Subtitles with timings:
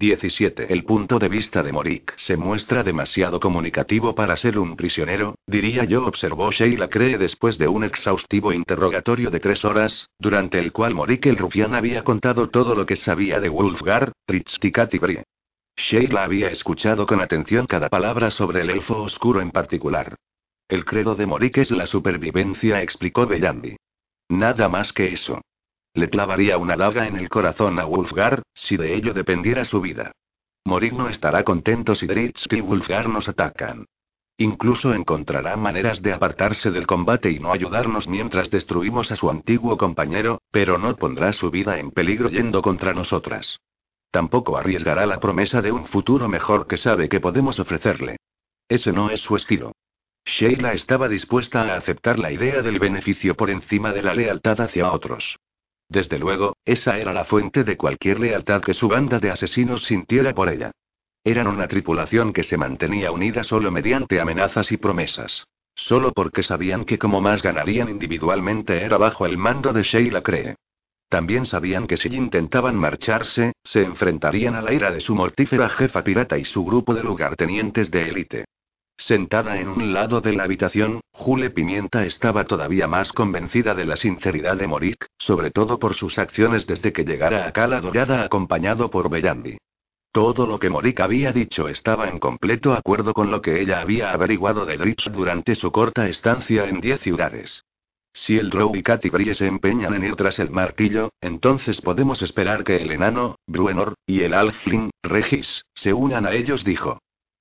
[0.00, 0.72] 17.
[0.72, 5.84] El punto de vista de Morik se muestra demasiado comunicativo para ser un prisionero, diría
[5.84, 10.94] yo, observó Sheila Cree después de un exhaustivo interrogatorio de tres horas, durante el cual
[10.94, 15.24] Morik el rufián había contado todo lo que sabía de Wolfgar, Tritstikati Brie.
[15.76, 20.16] Sheila había escuchado con atención cada palabra sobre el elfo oscuro en particular.
[20.66, 23.76] El credo de Morik es la supervivencia, explicó Bellandi.
[24.30, 25.42] Nada más que eso.
[25.94, 30.12] Le clavaría una daga en el corazón a Wolfgar, si de ello dependiera su vida.
[30.64, 33.86] Morir no estará contento si Dritz y Wolfgar nos atacan.
[34.36, 39.76] Incluso encontrará maneras de apartarse del combate y no ayudarnos mientras destruimos a su antiguo
[39.76, 43.60] compañero, pero no pondrá su vida en peligro yendo contra nosotras.
[44.10, 48.16] Tampoco arriesgará la promesa de un futuro mejor que sabe que podemos ofrecerle.
[48.68, 49.72] Ese no es su estilo.
[50.24, 54.92] Sheila estaba dispuesta a aceptar la idea del beneficio por encima de la lealtad hacia
[54.92, 55.38] otros.
[55.90, 60.32] Desde luego, esa era la fuente de cualquier lealtad que su banda de asesinos sintiera
[60.32, 60.70] por ella.
[61.24, 65.44] Eran una tripulación que se mantenía unida solo mediante amenazas y promesas.
[65.74, 70.54] Solo porque sabían que como más ganarían individualmente era bajo el mando de Sheila Cree.
[71.08, 76.04] También sabían que si intentaban marcharse, se enfrentarían a la ira de su mortífera jefa
[76.04, 78.44] pirata y su grupo de lugartenientes de élite.
[79.00, 83.96] Sentada en un lado de la habitación, Jule Pimienta estaba todavía más convencida de la
[83.96, 88.90] sinceridad de Morik, sobre todo por sus acciones desde que llegara a Cala Dorada acompañado
[88.90, 89.56] por Bellandi.
[90.12, 94.12] Todo lo que Morik había dicho estaba en completo acuerdo con lo que ella había
[94.12, 97.64] averiguado de Dritz durante su corta estancia en diez ciudades.
[98.12, 102.64] Si el Drow y Catibrie se empeñan en ir tras el martillo, entonces podemos esperar
[102.64, 106.98] que el enano, Bruenor, y el Alfling, Regis, se unan a ellos, dijo.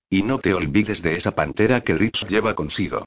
[0.09, 3.05] Y no te olvides de esa pantera que Rich lleva consigo.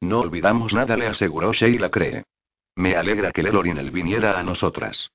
[0.00, 2.24] No olvidamos nada, le aseguró Sheila Cree.
[2.76, 5.10] Me alegra que Lelorinel viniera a nosotras.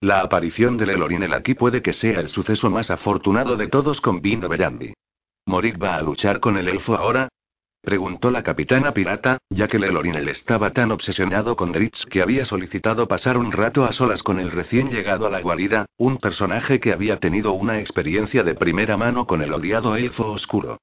[0.00, 4.48] La aparición de Lelorinel aquí puede que sea el suceso más afortunado de todos, convino
[4.48, 4.92] Bellandi.
[5.46, 7.28] ¿Morik va a luchar con el elfo ahora?
[7.82, 13.08] Preguntó la capitana pirata, ya que Lelorinel estaba tan obsesionado con Dritz que había solicitado
[13.08, 16.92] pasar un rato a solas con el recién llegado a la guarida, un personaje que
[16.92, 20.78] había tenido una experiencia de primera mano con el odiado elfo oscuro.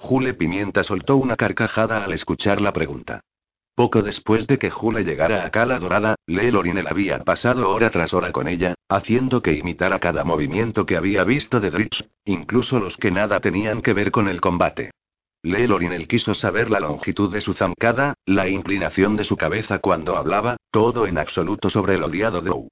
[0.00, 3.20] Jule Pimienta soltó una carcajada al escuchar la pregunta.
[3.74, 8.30] Poco después de que Jule llegara a Cala Dorada, Lelorinel había pasado hora tras hora
[8.30, 13.10] con ella, haciendo que imitara cada movimiento que había visto de Dritz, incluso los que
[13.10, 14.92] nada tenían que ver con el combate.
[15.42, 20.58] Lelorinel quiso saber la longitud de su zancada, la inclinación de su cabeza cuando hablaba,
[20.70, 22.68] todo en absoluto sobre el odiado Drow.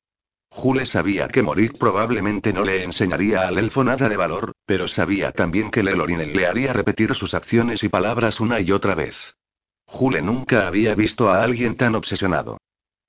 [0.57, 5.31] Jule sabía que Morik probablemente no le enseñaría al elfo nada de valor, pero sabía
[5.33, 9.15] también que Lelorinel le haría repetir sus acciones y palabras una y otra vez.
[9.85, 12.57] Jule nunca había visto a alguien tan obsesionado.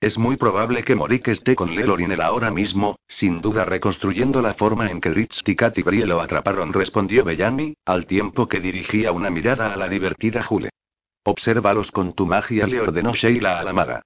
[0.02, 4.92] Es muy probable que Morik esté con Lelorinel ahora mismo, sin duda reconstruyendo la forma
[4.92, 9.72] en que Ritz y Brie lo atraparon, respondió Bellamy, al tiempo que dirigía una mirada
[9.72, 10.72] a la divertida Jule.
[11.24, 14.04] Obsérvalos con tu magia, le ordenó Sheila a la maga.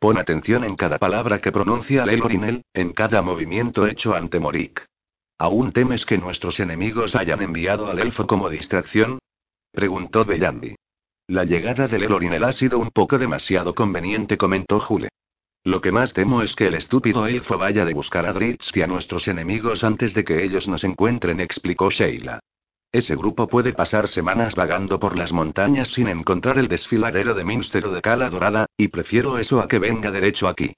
[0.00, 4.86] Pon atención en cada palabra que pronuncia Lelorinel, en cada movimiento hecho ante Morik.
[5.38, 9.18] ¿Aún temes que nuestros enemigos hayan enviado al elfo como distracción?
[9.70, 10.74] preguntó Bellandi.
[11.26, 15.10] La llegada de Lelorinel ha sido un poco demasiado conveniente, comentó Jule.
[15.64, 18.80] Lo que más temo es que el estúpido elfo vaya de buscar a Dritz y
[18.80, 22.40] a nuestros enemigos antes de que ellos nos encuentren, explicó Sheila.
[22.92, 27.86] Ese grupo puede pasar semanas vagando por las montañas sin encontrar el desfiladero de Minster
[27.86, 30.74] o de Cala Dorada, y prefiero eso a que venga derecho aquí.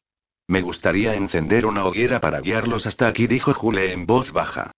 [0.46, 4.72] Me gustaría encender una hoguera para guiarlos hasta aquí, dijo Jule en voz baja.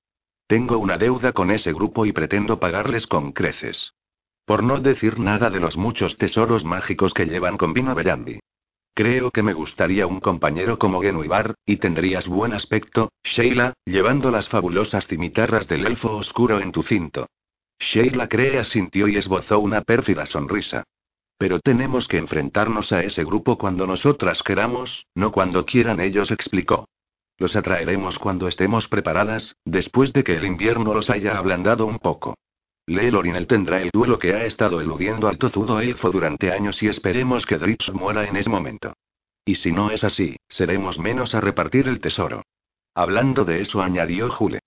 [0.47, 3.95] Tengo una deuda con ese grupo y pretendo pagarles con creces.
[4.45, 8.39] Por no decir nada de los muchos tesoros mágicos que llevan con vino Bellandi.
[8.97, 14.49] Creo que me gustaría un compañero como Genuibar, y tendrías buen aspecto, Sheila, llevando las
[14.49, 17.27] fabulosas cimitarras del elfo oscuro en tu cinto.
[17.81, 20.85] Sheila cree asintió y esbozó una pérfida sonrisa.
[21.39, 26.87] Pero tenemos que enfrentarnos a ese grupo cuando nosotras queramos, no cuando quieran ellos, explicó.
[27.37, 32.37] Los atraeremos cuando estemos preparadas, después de que el invierno los haya ablandado un poco.
[32.87, 37.47] Lelorinel tendrá el duelo que ha estado eludiendo al tozudo elfo durante años y esperemos
[37.47, 38.93] que Dritz muera en ese momento.
[39.45, 42.43] Y si no es así, seremos menos a repartir el tesoro.
[42.95, 44.61] Hablando de eso, añadió Jule.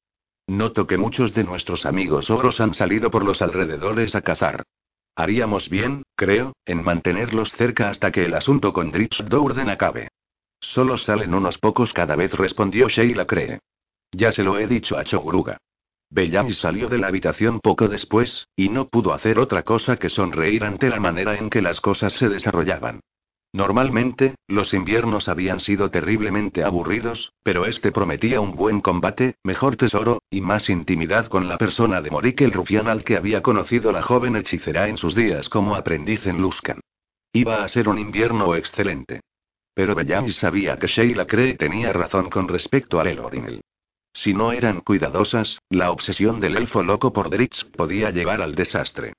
[0.47, 4.63] Noto que muchos de nuestros amigos ogros han salido por los alrededores a cazar.
[5.15, 10.09] Haríamos bien, creo, en mantenerlos cerca hasta que el asunto con Dritz Dourden acabe.
[10.59, 13.59] Solo salen unos pocos cada vez, respondió Sheila Cree.
[14.11, 15.57] Ya se lo he dicho a Choguruga.
[16.09, 20.63] Bellamy salió de la habitación poco después, y no pudo hacer otra cosa que sonreír
[20.63, 23.01] ante la manera en que las cosas se desarrollaban.
[23.54, 30.21] Normalmente, los inviernos habían sido terriblemente aburridos, pero este prometía un buen combate, mejor tesoro,
[30.30, 34.01] y más intimidad con la persona de Morik el rufián al que había conocido la
[34.01, 36.81] joven hechicera en sus días como aprendiz en Luskan.
[37.33, 39.21] Iba a ser un invierno excelente.
[39.74, 43.62] Pero Bellamy sabía que Sheila Cree tenía razón con respecto a Elorinel.
[44.17, 49.13] Si no eran cuidadosas, la obsesión del elfo loco por Dritz podía llevar al desastre.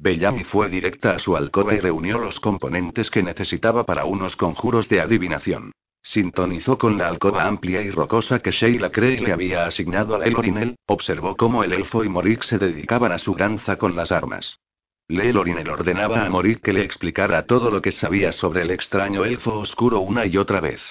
[0.00, 4.88] Bellamy fue directa a su alcoba y reunió los componentes que necesitaba para unos conjuros
[4.88, 5.70] de adivinación.
[6.02, 10.74] Sintonizó con la alcoba amplia y rocosa que Sheila Cree le había asignado a Lelorinel,
[10.86, 14.58] observó cómo el elfo y Morik se dedicaban a su danza con las armas.
[15.06, 19.60] Lelorinel ordenaba a Morik que le explicara todo lo que sabía sobre el extraño elfo
[19.60, 20.82] oscuro una y otra vez.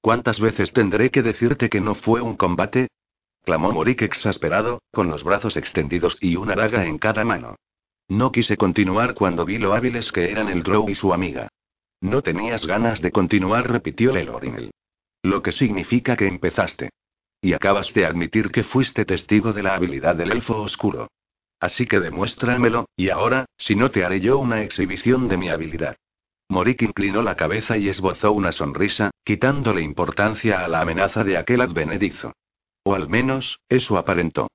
[0.00, 2.88] ¿Cuántas veces tendré que decirte que no fue un combate?
[3.44, 7.56] clamó Morik exasperado, con los brazos extendidos y una daga en cada mano.
[8.08, 11.48] No quise continuar cuando vi lo hábiles que eran el Drow y su amiga.
[12.00, 14.70] No tenías ganas de continuar, repitió Lelorinel.
[15.22, 16.90] Lo que significa que empezaste.
[17.40, 21.08] Y acabas de admitir que fuiste testigo de la habilidad del elfo oscuro.
[21.60, 25.96] Así que demuéstramelo, y ahora, si no te haré yo una exhibición de mi habilidad.
[26.48, 31.60] Morik inclinó la cabeza y esbozó una sonrisa, quitándole importancia a la amenaza de aquel
[31.60, 32.32] advenedizo.
[32.84, 34.48] O al menos, eso aparentó.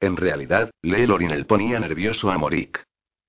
[0.00, 2.84] En realidad, Lelorinel ponía nervioso a Morik.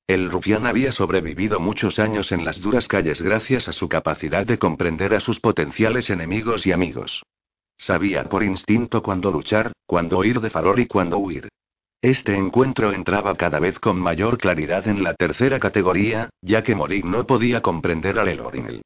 [0.06, 4.58] El rufián había sobrevivido muchos años en las duras calles gracias a su capacidad de
[4.58, 7.24] comprender a sus potenciales enemigos y amigos.
[7.78, 11.48] Sabía por instinto cuándo luchar, cuándo huir de Farol y cuándo huir.
[12.02, 17.04] Este encuentro entraba cada vez con mayor claridad en la tercera categoría, ya que Morik
[17.04, 18.82] no podía comprender a Lelorinel.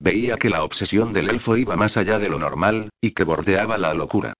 [0.00, 3.76] Veía que la obsesión del elfo iba más allá de lo normal, y que bordeaba
[3.76, 4.32] la locura.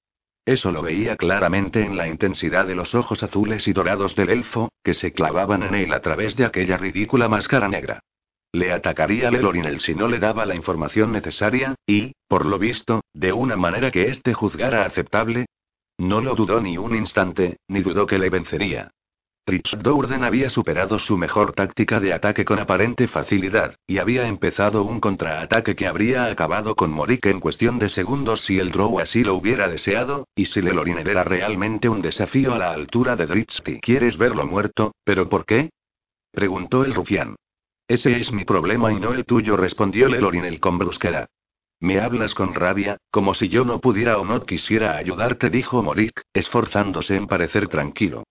[0.46, 4.70] Eso lo veía claramente en la intensidad de los ojos azules y dorados del elfo,
[4.82, 8.00] que se clavaban en él a través de aquella ridícula máscara negra.
[8.52, 13.02] Le atacaría a Lelorinel si no le daba la información necesaria, y, por lo visto,
[13.12, 15.46] de una manera que éste juzgara aceptable.
[15.98, 18.90] No lo dudó ni un instante, ni dudó que le vencería.
[19.78, 25.00] Dourden había superado su mejor táctica de ataque con aparente facilidad, y había empezado un
[25.00, 29.34] contraataque que habría acabado con Morik en cuestión de segundos si el Drow así lo
[29.34, 33.80] hubiera deseado, y si Leloriner era realmente un desafío a la altura de Dritsky.
[33.80, 34.94] ¿Quieres verlo muerto?
[35.04, 35.70] ¿Pero por qué?
[36.32, 37.36] preguntó el rufián.
[37.86, 41.28] Ese es mi problema y no el tuyo, respondió Lelorinel con brusquedad.
[41.84, 46.22] Me hablas con rabia, como si yo no pudiera o no quisiera ayudarte, dijo Morik,
[46.32, 48.24] esforzándose en parecer tranquilo.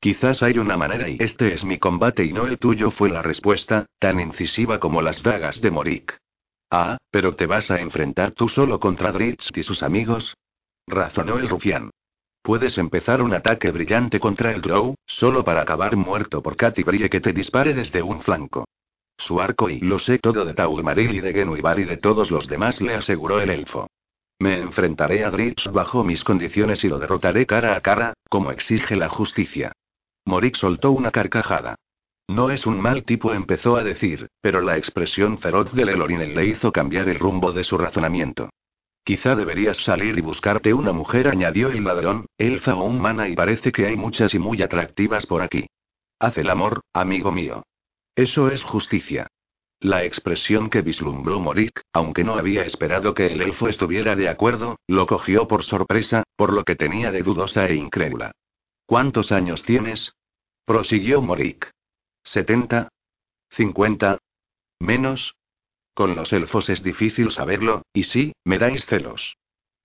[0.00, 3.22] Quizás hay una manera y este es mi combate y no el tuyo fue la
[3.22, 6.18] respuesta, tan incisiva como las dagas de Morik.
[6.68, 10.34] Ah, pero te vas a enfrentar tú solo contra Dritz y sus amigos.
[10.88, 11.90] Razonó el rufián.
[12.42, 17.08] Puedes empezar un ataque brillante contra el Drow, solo para acabar muerto por Katy Brille
[17.08, 18.64] que te dispare desde un flanco.
[19.18, 22.46] Su arco y lo sé todo de Taumaril y de Genuibar y de todos los
[22.48, 23.88] demás, le aseguró el elfo.
[24.38, 28.96] Me enfrentaré a Dritz bajo mis condiciones y lo derrotaré cara a cara, como exige
[28.96, 29.72] la justicia.
[30.26, 31.76] Morik soltó una carcajada.
[32.28, 36.46] No es un mal tipo, empezó a decir, pero la expresión feroz de Lelorinel le
[36.46, 38.50] hizo cambiar el rumbo de su razonamiento.
[39.04, 43.70] Quizá deberías salir y buscarte una mujer, añadió el ladrón, elfa o humana, y parece
[43.70, 45.66] que hay muchas y muy atractivas por aquí.
[46.18, 47.62] Haz el amor, amigo mío.
[48.16, 49.28] Eso es justicia.
[49.78, 54.78] La expresión que vislumbró Morik, aunque no había esperado que el elfo estuviera de acuerdo,
[54.86, 58.32] lo cogió por sorpresa, por lo que tenía de dudosa e incrédula.
[58.86, 60.14] ¿Cuántos años tienes?
[60.64, 61.70] prosiguió Morik.
[62.24, 62.88] ¿Setenta?
[63.50, 64.18] ¿Cincuenta?
[64.80, 65.36] ¿Menos?
[65.92, 69.36] Con los elfos es difícil saberlo, y sí, me dais celos.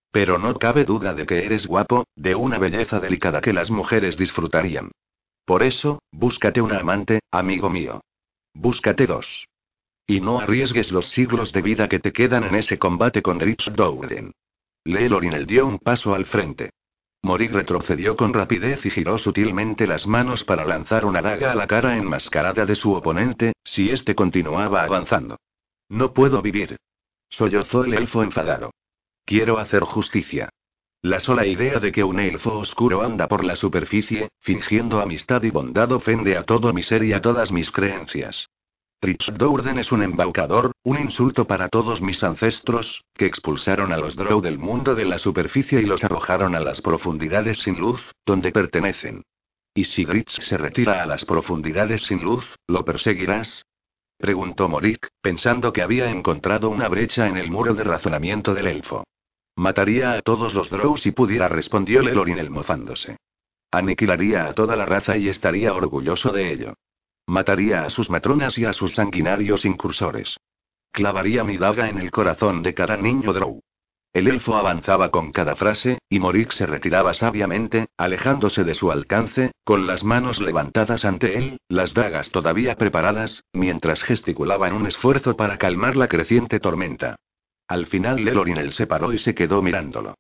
[0.10, 4.16] Pero no cabe duda de que eres guapo, de una belleza delicada que las mujeres
[4.16, 4.92] disfrutarían.
[5.44, 8.02] Por eso, búscate una amante, amigo mío.
[8.54, 9.48] Búscate dos.
[10.08, 13.72] Y no arriesgues los siglos de vida que te quedan en ese combate con Dritz
[13.74, 14.34] Dowden.
[14.84, 16.72] Lelorinel dio un paso al frente.
[17.24, 21.68] Morik retrocedió con rapidez y giró sutilmente las manos para lanzar una daga a la
[21.68, 25.38] cara enmascarada de su oponente, si éste continuaba avanzando.
[25.88, 26.78] No puedo vivir.
[27.30, 28.72] Sollozó el elfo enfadado.
[29.24, 30.50] Quiero hacer justicia.
[31.04, 35.50] La sola idea de que un elfo oscuro anda por la superficie, fingiendo amistad y
[35.50, 38.48] bondad ofende a todo mi ser y a todas mis creencias.
[39.00, 44.16] Trix Dourden es un embaucador, un insulto para todos mis ancestros, que expulsaron a los
[44.16, 48.52] Drow del mundo de la superficie y los arrojaron a las profundidades sin luz, donde
[48.52, 49.24] pertenecen.
[49.74, 53.66] ¿Y si Gritz se retira a las profundidades sin luz, lo perseguirás?
[54.20, 59.04] Preguntó Morik, pensando que había encontrado una brecha en el muro de razonamiento del elfo.
[59.56, 63.18] Mataría a todos los Drow si pudiera, respondió Lelorinel mofándose.
[63.72, 66.74] Aniquilaría a toda la raza y estaría orgulloso de ello.
[67.28, 70.38] Mataría a sus matronas y a sus sanguinarios incursores.
[70.92, 73.62] Clavaría mi daga en el corazón de cada niño Drow.
[74.14, 79.52] El elfo avanzaba con cada frase, y Morik se retiraba sabiamente, alejándose de su alcance,
[79.64, 85.38] con las manos levantadas ante él, las dagas todavía preparadas, mientras gesticulaba en un esfuerzo
[85.38, 87.16] para calmar la creciente tormenta.
[87.72, 90.16] Al final Lelorinel se paró y se quedó mirándolo.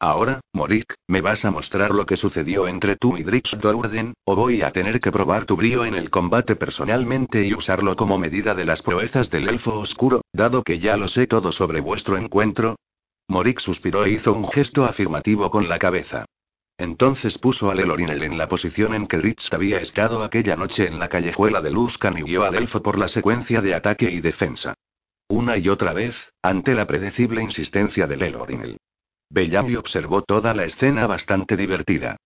[0.00, 4.34] Ahora, Morik, ¿me vas a mostrar lo que sucedió entre tú y Drix Dourden, o
[4.34, 8.54] voy a tener que probar tu brío en el combate personalmente y usarlo como medida
[8.54, 12.76] de las proezas del elfo oscuro, dado que ya lo sé todo sobre vuestro encuentro?
[13.28, 16.24] Morik suspiró e hizo un gesto afirmativo con la cabeza.
[16.78, 20.98] Entonces puso a Lelorinel en la posición en que Rich había estado aquella noche en
[20.98, 24.72] la callejuela de Luskan y guió al elfo por la secuencia de ataque y defensa.
[25.28, 28.76] Una y otra vez, ante la predecible insistencia de Lelorinel.
[29.30, 32.16] Bellamy observó toda la escena bastante divertida.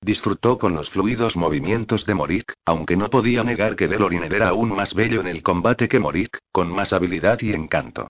[0.00, 4.74] Disfrutó con los fluidos movimientos de Morik, aunque no podía negar que Lelorinel era aún
[4.74, 8.08] más bello en el combate que Morik, con más habilidad y encanto.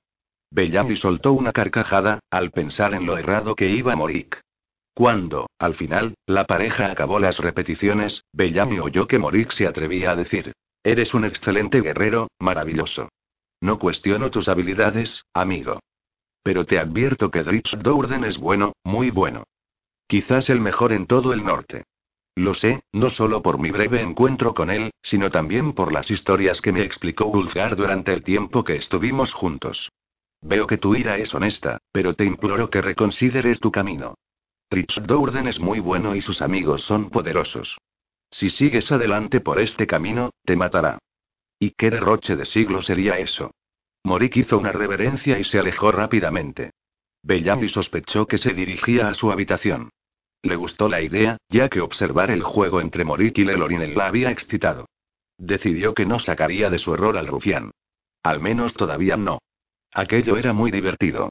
[0.50, 4.41] Bellamy soltó una carcajada, al pensar en lo errado que iba Morik.
[4.95, 10.17] Cuando, al final, la pareja acabó las repeticiones, Bellamy oyó que Morik se atrevía a
[10.17, 13.09] decir: Eres un excelente guerrero, maravilloso.
[13.67, 15.81] No cuestiono tus habilidades, amigo.
[16.45, 19.43] Pero te advierto que Dritz Dourden es bueno, muy bueno.
[20.07, 21.83] Quizás el mejor en todo el norte.
[22.37, 26.61] Lo sé, no solo por mi breve encuentro con él, sino también por las historias
[26.61, 29.91] que me explicó Ulfgar durante el tiempo que estuvimos juntos.
[30.43, 34.15] Veo que tu ira es honesta, pero te imploro que reconsideres tu camino.
[34.71, 37.77] Rich Dourden es muy bueno y sus amigos son poderosos.
[38.31, 41.01] Si sigues adelante por este camino, te matará.
[41.59, 43.53] ¿Y qué derroche de siglo sería eso?
[44.05, 46.71] Morik hizo una reverencia y se alejó rápidamente.
[47.23, 49.91] Bellamy sospechó que se dirigía a su habitación.
[50.43, 54.31] Le gustó la idea, ya que observar el juego entre Morik y Lelorinel la había
[54.31, 54.87] excitado.
[55.39, 57.73] Decidió que no sacaría de su error al rufián.
[58.23, 59.39] Al menos todavía no.
[59.93, 61.31] Aquello era muy divertido.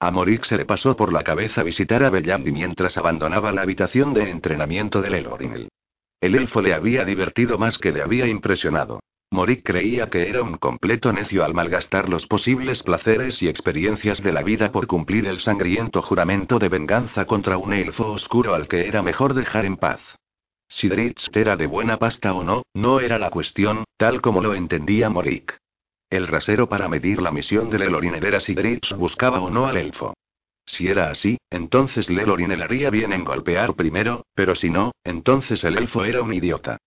[0.00, 4.14] A Morik se le pasó por la cabeza visitar a Bellamy mientras abandonaba la habitación
[4.14, 5.68] de entrenamiento de Lelorinel.
[6.20, 9.00] El elfo le había divertido más que le había impresionado.
[9.34, 14.32] Morik creía que era un completo necio al malgastar los posibles placeres y experiencias de
[14.32, 18.86] la vida por cumplir el sangriento juramento de venganza contra un elfo oscuro al que
[18.86, 20.00] era mejor dejar en paz.
[20.68, 24.54] Si Dritz era de buena pasta o no, no era la cuestión, tal como lo
[24.54, 25.58] entendía Morik.
[26.10, 29.76] El rasero para medir la misión de Lelorinel era si Dritz buscaba o no al
[29.78, 30.14] elfo.
[30.64, 35.76] Si era así, entonces Lelorinel haría bien en golpear primero, pero si no, entonces el
[35.76, 36.78] elfo era un idiota.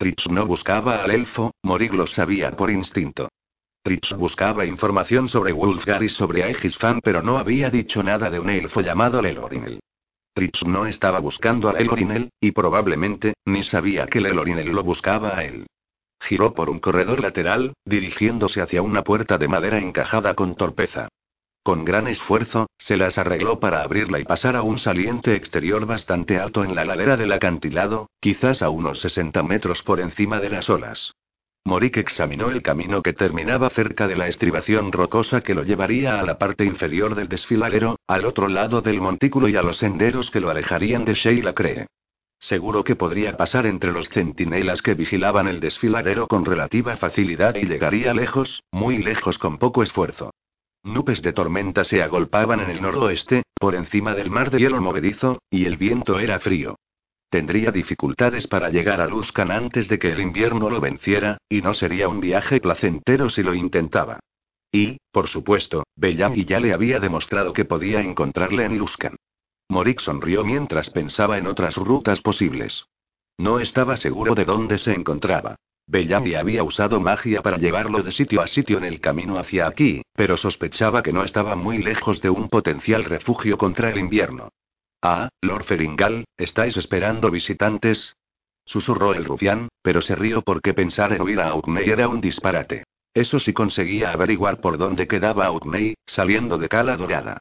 [0.00, 3.28] Dritz no buscaba al elfo, Morig lo sabía por instinto.
[3.84, 8.48] Dritz buscaba información sobre Wulfgar y sobre Aegisfan, pero no había dicho nada de un
[8.48, 9.80] elfo llamado Lelorinel.
[10.34, 15.44] Dritz no estaba buscando a Lelorinel, y probablemente, ni sabía que Lelorinel lo buscaba a
[15.44, 15.66] él.
[16.18, 21.08] Giró por un corredor lateral, dirigiéndose hacia una puerta de madera encajada con torpeza.
[21.70, 26.36] Con gran esfuerzo, se las arregló para abrirla y pasar a un saliente exterior bastante
[26.36, 30.68] alto en la ladera del acantilado, quizás a unos 60 metros por encima de las
[30.68, 31.14] olas.
[31.64, 36.24] Morik examinó el camino que terminaba cerca de la estribación rocosa que lo llevaría a
[36.24, 40.40] la parte inferior del desfiladero, al otro lado del montículo y a los senderos que
[40.40, 41.86] lo alejarían de Sheila Cree.
[42.40, 47.66] Seguro que podría pasar entre los centinelas que vigilaban el desfiladero con relativa facilidad y
[47.66, 50.32] llegaría lejos, muy lejos con poco esfuerzo.
[50.82, 55.40] Nubes de tormenta se agolpaban en el noroeste, por encima del mar de hielo movedizo,
[55.50, 56.76] y el viento era frío.
[57.28, 61.74] Tendría dificultades para llegar a Luskan antes de que el invierno lo venciera, y no
[61.74, 64.20] sería un viaje placentero si lo intentaba.
[64.72, 69.16] Y, por supuesto, Bellamy ya le había demostrado que podía encontrarle en Luskan.
[69.68, 72.84] Morik sonrió mientras pensaba en otras rutas posibles.
[73.38, 75.56] No estaba seguro de dónde se encontraba.
[75.90, 80.02] Bellamy había usado magia para llevarlo de sitio a sitio en el camino hacia aquí,
[80.14, 84.50] pero sospechaba que no estaba muy lejos de un potencial refugio contra el invierno.
[85.02, 88.14] Ah, Lord Feringal, ¿estáis esperando visitantes?
[88.64, 92.84] Susurró el rufián, pero se rió porque pensar en huir a Outney era un disparate.
[93.12, 97.40] Eso sí conseguía averiguar por dónde quedaba Outney, saliendo de Cala Dorada.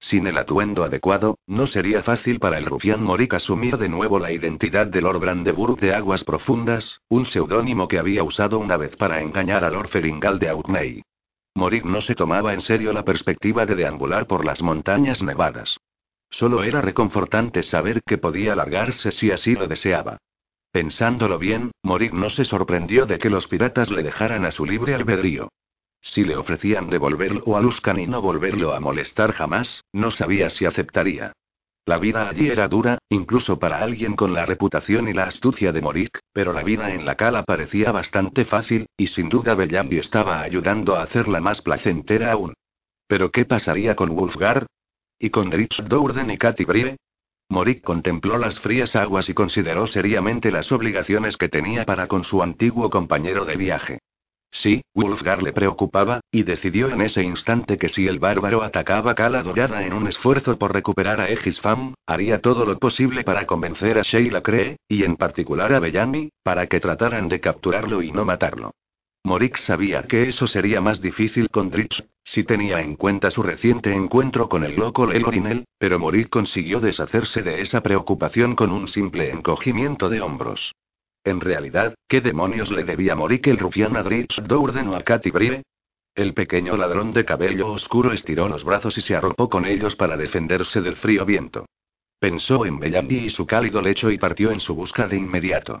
[0.00, 4.32] Sin el atuendo adecuado, no sería fácil para el rufián Morik asumir de nuevo la
[4.32, 9.20] identidad de Lord Brandeburg de Aguas Profundas, un seudónimo que había usado una vez para
[9.20, 11.02] engañar a Lord Feringal de Outney.
[11.54, 15.76] Morik no se tomaba en serio la perspectiva de deambular por las montañas nevadas.
[16.30, 20.18] Solo era reconfortante saber que podía largarse si así lo deseaba.
[20.70, 24.94] Pensándolo bien, Morik no se sorprendió de que los piratas le dejaran a su libre
[24.94, 25.48] albedrío.
[26.00, 30.64] Si le ofrecían devolverlo a Luskan y no volverlo a molestar jamás, no sabía si
[30.64, 31.32] aceptaría.
[31.88, 35.80] La vida allí era dura, incluso para alguien con la reputación y la astucia de
[35.80, 40.42] Morik, pero la vida en la cala parecía bastante fácil, y sin duda Bellambi estaba
[40.42, 42.52] ayudando a hacerla más placentera aún.
[43.06, 44.66] Pero ¿qué pasaría con Wolfgar?
[45.18, 46.96] ¿Y con Dritz Dourden y Katy Brie?
[47.48, 52.42] Morik contempló las frías aguas y consideró seriamente las obligaciones que tenía para con su
[52.42, 53.98] antiguo compañero de viaje.
[54.50, 59.42] Sí, Wolfgar le preocupaba, y decidió en ese instante que si el bárbaro atacaba Cala
[59.42, 64.02] Dorada en un esfuerzo por recuperar a Egisfam, haría todo lo posible para convencer a
[64.02, 68.72] Sheila Cree, y en particular a Bellamy, para que trataran de capturarlo y no matarlo.
[69.24, 73.92] Morik sabía que eso sería más difícil con Dritz, si tenía en cuenta su reciente
[73.92, 79.30] encuentro con el loco Lelorinel, pero Morik consiguió deshacerse de esa preocupación con un simple
[79.30, 80.72] encogimiento de hombros.
[81.28, 85.30] En realidad, ¿qué demonios le debía morir el rufián a Dritz Dourden o a Katy
[85.30, 85.62] Brie?
[86.14, 90.16] El pequeño ladrón de cabello oscuro estiró los brazos y se arropó con ellos para
[90.16, 91.66] defenderse del frío viento.
[92.18, 95.80] Pensó en Bellamy y su cálido lecho y partió en su busca de inmediato.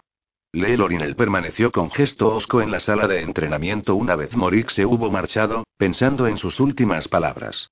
[0.52, 5.10] Lelorinel permaneció con gesto osco en la sala de entrenamiento una vez Morik se hubo
[5.10, 7.70] marchado, pensando en sus últimas palabras.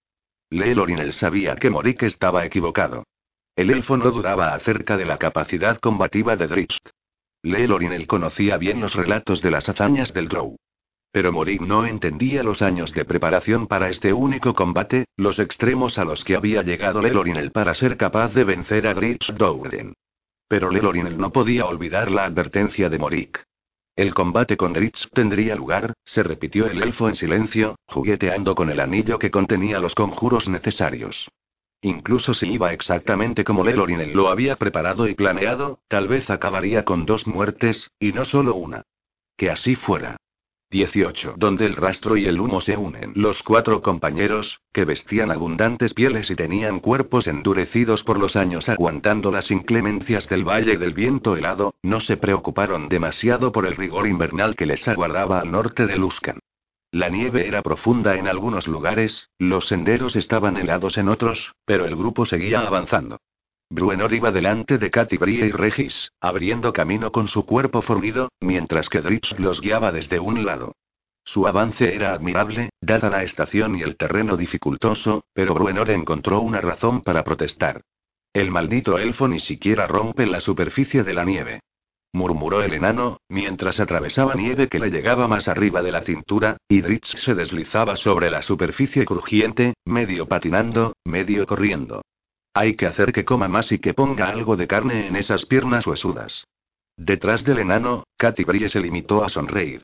[0.49, 3.04] Lelorinel sabía que Morik estaba equivocado.
[3.54, 6.47] El elfo no dudaba acerca de la capacidad combativa de
[7.47, 10.57] Lelorinel conocía bien los relatos de las hazañas del Drow.
[11.12, 16.05] Pero Morik no entendía los años de preparación para este único combate, los extremos a
[16.05, 19.95] los que había llegado Lelorinel para ser capaz de vencer a Dritz Douden.
[20.49, 23.45] Pero Lelorinel no podía olvidar la advertencia de Morik.
[23.95, 28.81] El combate con Dritz tendría lugar, se repitió el elfo en silencio, jugueteando con el
[28.81, 31.29] anillo que contenía los conjuros necesarios.
[31.83, 37.06] Incluso si iba exactamente como Lelorinel lo había preparado y planeado, tal vez acabaría con
[37.06, 38.83] dos muertes, y no solo una.
[39.37, 40.16] Que así fuera.
[40.71, 41.35] 18.
[41.37, 43.12] Donde el rastro y el humo se unen.
[43.14, 49.30] Los cuatro compañeros, que vestían abundantes pieles y tenían cuerpos endurecidos por los años aguantando
[49.30, 54.56] las inclemencias del valle del viento helado, no se preocuparon demasiado por el rigor invernal
[54.56, 56.40] que les aguardaba al norte de Luscan.
[56.96, 61.94] La nieve era profunda en algunos lugares, los senderos estaban helados en otros, pero el
[61.94, 63.20] grupo seguía avanzando.
[63.68, 68.88] Bruenor iba delante de Katy Brie y Regis, abriendo camino con su cuerpo fornido, mientras
[68.88, 70.74] que Dritz los guiaba desde un lado.
[71.22, 76.62] Su avance era admirable, dada la estación y el terreno dificultoso, pero Bruenor encontró una
[76.62, 77.82] razón para protestar.
[78.32, 81.61] El maldito elfo ni siquiera rompe la superficie de la nieve
[82.12, 86.81] murmuró el enano, mientras atravesaba nieve que le llegaba más arriba de la cintura, y
[86.81, 92.03] Dritz se deslizaba sobre la superficie crujiente, medio patinando, medio corriendo.
[92.55, 95.87] Hay que hacer que coma más y que ponga algo de carne en esas piernas
[95.87, 96.47] huesudas.
[96.97, 99.83] Detrás del enano, Katy Brie se limitó a sonreír.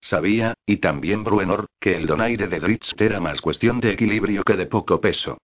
[0.00, 4.54] Sabía, y también Bruenor, que el donaire de Dritz era más cuestión de equilibrio que
[4.54, 5.38] de poco peso.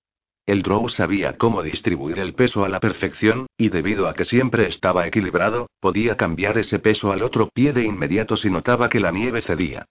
[0.49, 4.67] El Drow sabía cómo distribuir el peso a la perfección, y debido a que siempre
[4.67, 9.13] estaba equilibrado, podía cambiar ese peso al otro pie de inmediato si notaba que la
[9.13, 9.85] nieve cedía.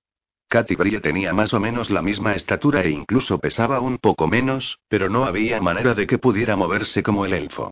[0.48, 4.80] Katy Brie tenía más o menos la misma estatura e incluso pesaba un poco menos,
[4.88, 7.70] pero no había manera de que pudiera moverse como el elfo.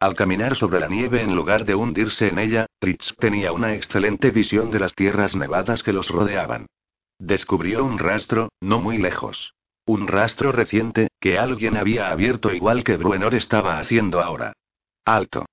[0.00, 4.32] Al caminar sobre la nieve en lugar de hundirse en ella, Tritz tenía una excelente
[4.32, 6.66] visión de las tierras nevadas que los rodeaban.
[7.20, 9.54] Descubrió un rastro, no muy lejos.
[9.86, 14.54] Un rastro reciente, que alguien había abierto igual que Bruenor estaba haciendo ahora.
[15.04, 15.44] Alto.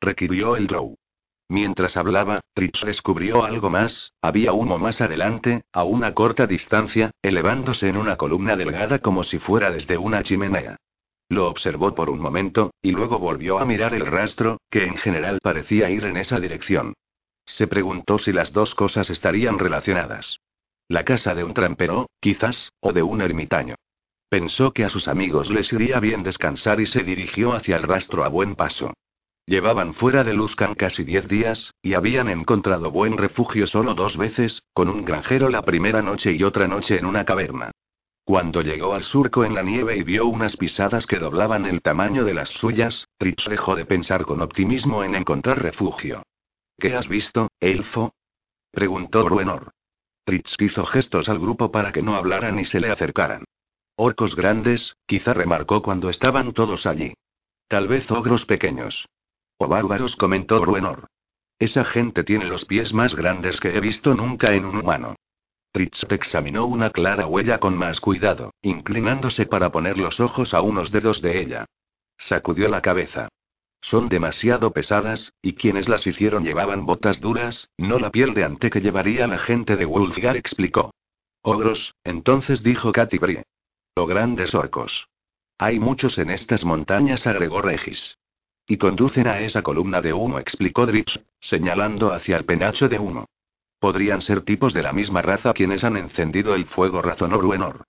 [0.00, 0.96] Requirió el Drow.
[1.48, 7.88] Mientras hablaba, Tritz descubrió algo más, había humo más adelante, a una corta distancia, elevándose
[7.88, 10.76] en una columna delgada como si fuera desde una chimenea.
[11.30, 15.38] Lo observó por un momento, y luego volvió a mirar el rastro, que en general
[15.42, 16.94] parecía ir en esa dirección.
[17.46, 20.40] Se preguntó si las dos cosas estarían relacionadas.
[20.88, 23.74] La casa de un trampero, quizás, o de un ermitaño.
[24.30, 28.24] Pensó que a sus amigos les iría bien descansar y se dirigió hacia el rastro
[28.24, 28.94] a buen paso.
[29.44, 34.62] Llevaban fuera de Luscan casi diez días, y habían encontrado buen refugio solo dos veces,
[34.72, 37.70] con un granjero la primera noche y otra noche en una caverna.
[38.24, 42.24] Cuando llegó al surco en la nieve y vio unas pisadas que doblaban el tamaño
[42.24, 46.22] de las suyas, Tritz dejó de pensar con optimismo en encontrar refugio.
[46.78, 48.12] ¿Qué has visto, elfo?
[48.70, 49.72] preguntó Bruenor.
[50.28, 53.44] Fritz hizo gestos al grupo para que no hablaran ni se le acercaran.
[53.96, 57.14] Orcos grandes, quizá remarcó cuando estaban todos allí.
[57.66, 59.08] Tal vez ogros pequeños.
[59.56, 61.06] O bárbaros, comentó Bruenor.
[61.58, 65.16] Esa gente tiene los pies más grandes que he visto nunca en un humano.
[65.72, 70.92] Fritz examinó una clara huella con más cuidado, inclinándose para poner los ojos a unos
[70.92, 71.64] dedos de ella.
[72.18, 73.30] Sacudió la cabeza.
[73.88, 78.68] Son demasiado pesadas, y quienes las hicieron llevaban botas duras, no la piel de ante
[78.68, 80.90] que llevaría la gente de Wolfgar, explicó.
[81.40, 83.44] Ogros, entonces dijo Katy Brie.
[83.94, 85.08] O grandes orcos.
[85.56, 88.18] Hay muchos en estas montañas, agregó Regis.
[88.66, 93.24] Y conducen a esa columna de humo, explicó Dritz, señalando hacia el penacho de humo.
[93.78, 97.86] Podrían ser tipos de la misma raza quienes han encendido el fuego, razonó Bruenor.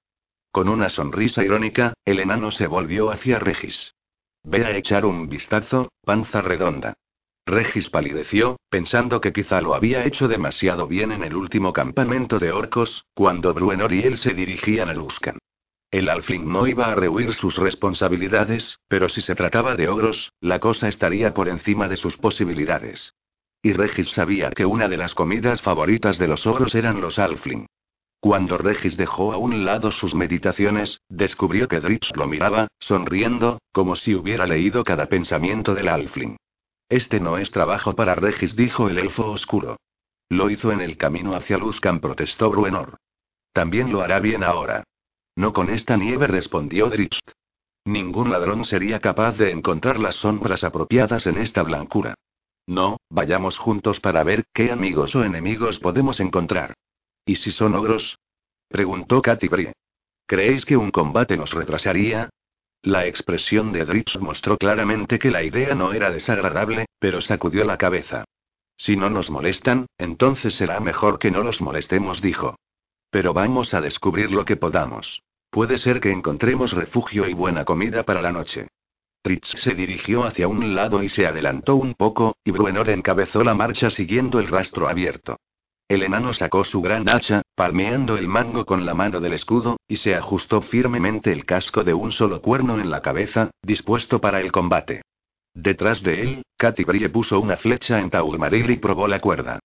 [0.49, 3.93] Con una sonrisa irónica, el enano se volvió hacia Regis.
[4.43, 6.93] Ve a echar un vistazo, panza redonda.
[7.45, 12.51] Regis palideció, pensando que quizá lo había hecho demasiado bien en el último campamento de
[12.51, 15.39] orcos, cuando Bruenor y él se dirigían a Luskan.
[15.91, 20.59] El alfling no iba a rehuir sus responsabilidades, pero si se trataba de ogros, la
[20.59, 23.13] cosa estaría por encima de sus posibilidades.
[23.63, 27.65] Y Regis sabía que una de las comidas favoritas de los ogros eran los alfling.
[28.19, 33.95] Cuando Regis dejó a un lado sus meditaciones, descubrió que Dritz lo miraba, sonriendo, como
[33.95, 36.35] si hubiera leído cada pensamiento del alfling.
[36.89, 39.77] Este no es trabajo para Regis, dijo el elfo oscuro.
[40.27, 42.97] Lo hizo en el camino hacia Luskan, protestó Bruenor.
[43.53, 44.83] También lo hará bien ahora.
[45.35, 47.19] No con esta nieve, respondió Dritz.
[47.85, 52.15] Ningún ladrón sería capaz de encontrar las sombras apropiadas en esta blancura.
[52.67, 56.75] No, vayamos juntos para ver qué amigos o enemigos podemos encontrar.
[57.29, 58.17] ¿Y si son ogros?
[58.69, 59.73] preguntó Katy Brie.
[60.25, 62.31] ¿Creéis que un combate nos retrasaría?
[62.81, 67.77] La expresión de Dritz mostró claramente que la idea no era desagradable, pero sacudió la
[67.77, 68.25] cabeza.
[68.77, 72.55] Si no nos molestan, entonces será mejor que no los molestemos, dijo.
[73.11, 75.21] Pero vamos a descubrir lo que podamos.
[75.51, 78.69] Puede ser que encontremos refugio y buena comida para la noche.
[79.21, 83.53] Tritz se dirigió hacia un lado y se adelantó un poco, y Bruenor encabezó la
[83.53, 85.37] marcha siguiendo el rastro abierto.
[85.89, 89.97] El enano sacó su gran hacha, palmeando el mango con la mano del escudo, y
[89.97, 94.51] se ajustó firmemente el casco de un solo cuerno en la cabeza, dispuesto para el
[94.51, 95.01] combate.
[95.55, 99.57] Detrás de él, Katy puso una flecha en Taulmaril y probó la cuerda.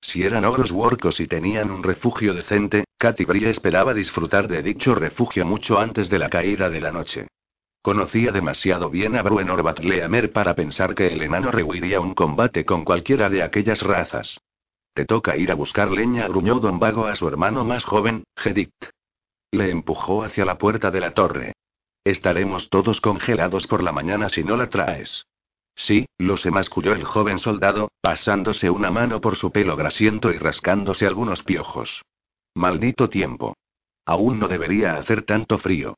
[0.00, 5.46] Si eran ogros worcos y tenían un refugio decente, Katy esperaba disfrutar de dicho refugio
[5.46, 7.28] mucho antes de la caída de la noche.
[7.82, 12.84] Conocía demasiado bien a Bruenor Batleamer para pensar que el enano rehuiría un combate con
[12.84, 14.38] cualquiera de aquellas razas.
[14.98, 18.74] Te toca ir a buscar leña, gruñó Don Vago a su hermano más joven, Gedit.
[19.52, 21.52] Le empujó hacia la puerta de la torre.
[22.02, 25.24] Estaremos todos congelados por la mañana si no la traes.
[25.76, 30.38] Sí, lo sé, masculló el joven soldado, pasándose una mano por su pelo grasiento y
[30.38, 32.02] rascándose algunos piojos.
[32.56, 33.54] Maldito tiempo.
[34.04, 35.94] Aún no debería hacer tanto frío.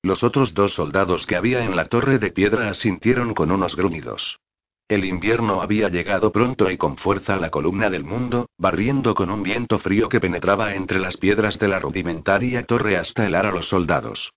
[0.00, 4.38] Los otros dos soldados que había en la torre de piedra asintieron con unos gruñidos.
[4.86, 9.30] El invierno había llegado pronto y con fuerza a la columna del mundo, barriendo con
[9.30, 13.52] un viento frío que penetraba entre las piedras de la rudimentaria torre hasta helar a
[13.52, 14.32] los soldados.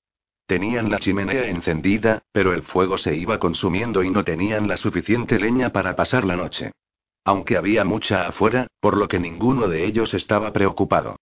[0.46, 5.38] Tenían la chimenea encendida, pero el fuego se iba consumiendo y no tenían la suficiente
[5.38, 6.72] leña para pasar la noche.
[7.26, 11.18] Aunque había mucha afuera, por lo que ninguno de ellos estaba preocupado.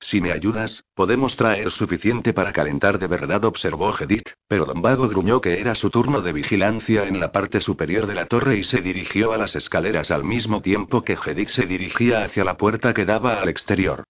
[0.00, 5.08] Si me ayudas, podemos traer suficiente para calentar de verdad, observó Gedit, pero Don Vago
[5.08, 8.64] gruñó que era su turno de vigilancia en la parte superior de la torre y
[8.64, 12.94] se dirigió a las escaleras al mismo tiempo que Gedit se dirigía hacia la puerta
[12.94, 14.04] que daba al exterior.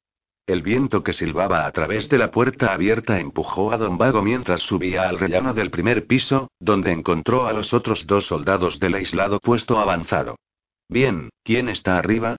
[0.46, 4.62] El viento que silbaba a través de la puerta abierta empujó a Don Vago mientras
[4.62, 9.40] subía al rellano del primer piso, donde encontró a los otros dos soldados del aislado
[9.40, 10.36] puesto avanzado.
[10.88, 12.36] Bien, ¿quién está arriba?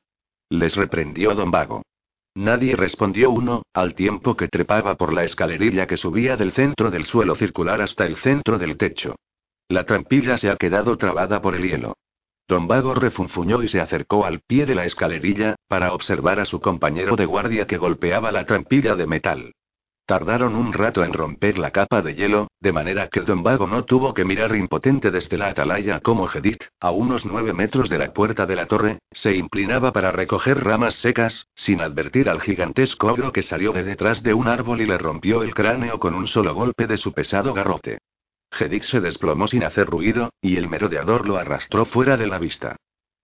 [0.50, 1.84] Les reprendió Don Vago.
[2.36, 7.06] Nadie respondió uno, al tiempo que trepaba por la escalerilla que subía del centro del
[7.06, 9.16] suelo circular hasta el centro del techo.
[9.68, 11.96] La trampilla se ha quedado trabada por el hielo.
[12.48, 16.60] Don Vago refunfuñó y se acercó al pie de la escalerilla, para observar a su
[16.60, 19.54] compañero de guardia que golpeaba la trampilla de metal.
[20.10, 23.86] Tardaron un rato en romper la capa de hielo, de manera que Don Vago no
[23.86, 28.12] tuvo que mirar impotente desde la atalaya como Gedit, a unos nueve metros de la
[28.12, 33.32] puerta de la torre, se inclinaba para recoger ramas secas, sin advertir al gigantesco ogro
[33.32, 36.56] que salió de detrás de un árbol y le rompió el cráneo con un solo
[36.56, 38.00] golpe de su pesado garrote.
[38.52, 42.78] Gedit se desplomó sin hacer ruido, y el merodeador lo arrastró fuera de la vista.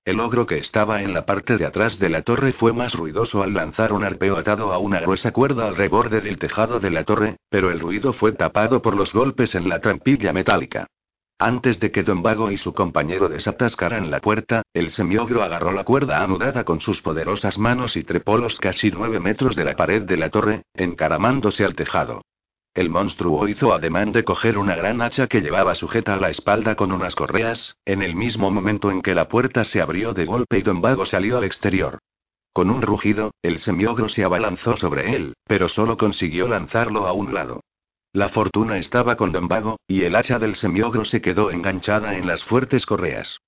[0.05, 3.41] El ogro que estaba en la parte de atrás de la torre fue más ruidoso
[3.41, 7.05] al lanzar un arpeo atado a una gruesa cuerda al reborde del tejado de la
[7.05, 10.85] torre, pero el ruido fue tapado por los golpes en la trampilla metálica.
[11.39, 15.83] Antes de que Don Vago y su compañero desatascaran la puerta, el semiogro agarró la
[15.83, 20.03] cuerda anudada con sus poderosas manos y trepó los casi nueve metros de la pared
[20.03, 22.21] de la torre, encaramándose al tejado.
[22.75, 26.75] El monstruo hizo ademán de coger una gran hacha que llevaba sujeta a la espalda
[26.75, 30.59] con unas correas, en el mismo momento en que la puerta se abrió de golpe
[30.59, 31.99] y Don Vago salió al exterior.
[32.51, 37.33] Con un rugido, el semiogro se abalanzó sobre él, pero solo consiguió lanzarlo a un
[37.33, 37.61] lado.
[38.11, 42.27] La fortuna estaba con Don Vago, y el hacha del semiogro se quedó enganchada en
[42.27, 43.39] las fuertes correas.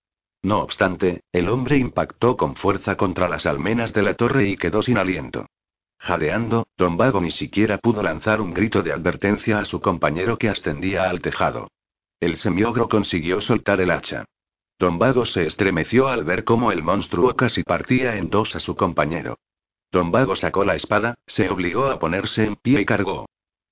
[0.41, 4.81] No obstante, el hombre impactó con fuerza contra las almenas de la torre y quedó
[4.81, 5.47] sin aliento.
[5.99, 10.49] Jadeando, Don Vago ni siquiera pudo lanzar un grito de advertencia a su compañero que
[10.49, 11.69] ascendía al tejado.
[12.19, 14.25] El semiogro consiguió soltar el hacha.
[14.79, 18.75] Don Vago se estremeció al ver cómo el monstruo casi partía en dos a su
[18.75, 19.39] compañero.
[19.91, 23.25] Don Vago sacó la espada, se obligó a ponerse en pie y cargó.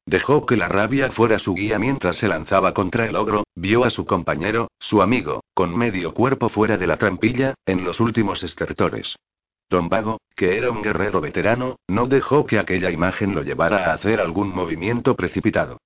[0.07, 3.89] Dejó que la rabia fuera su guía mientras se lanzaba contra el ogro, vio a
[3.89, 9.15] su compañero, su amigo, con medio cuerpo fuera de la trampilla, en los últimos estertores.
[9.69, 9.89] Don
[10.35, 14.53] que era un guerrero veterano, no dejó que aquella imagen lo llevara a hacer algún
[14.53, 15.77] movimiento precipitado.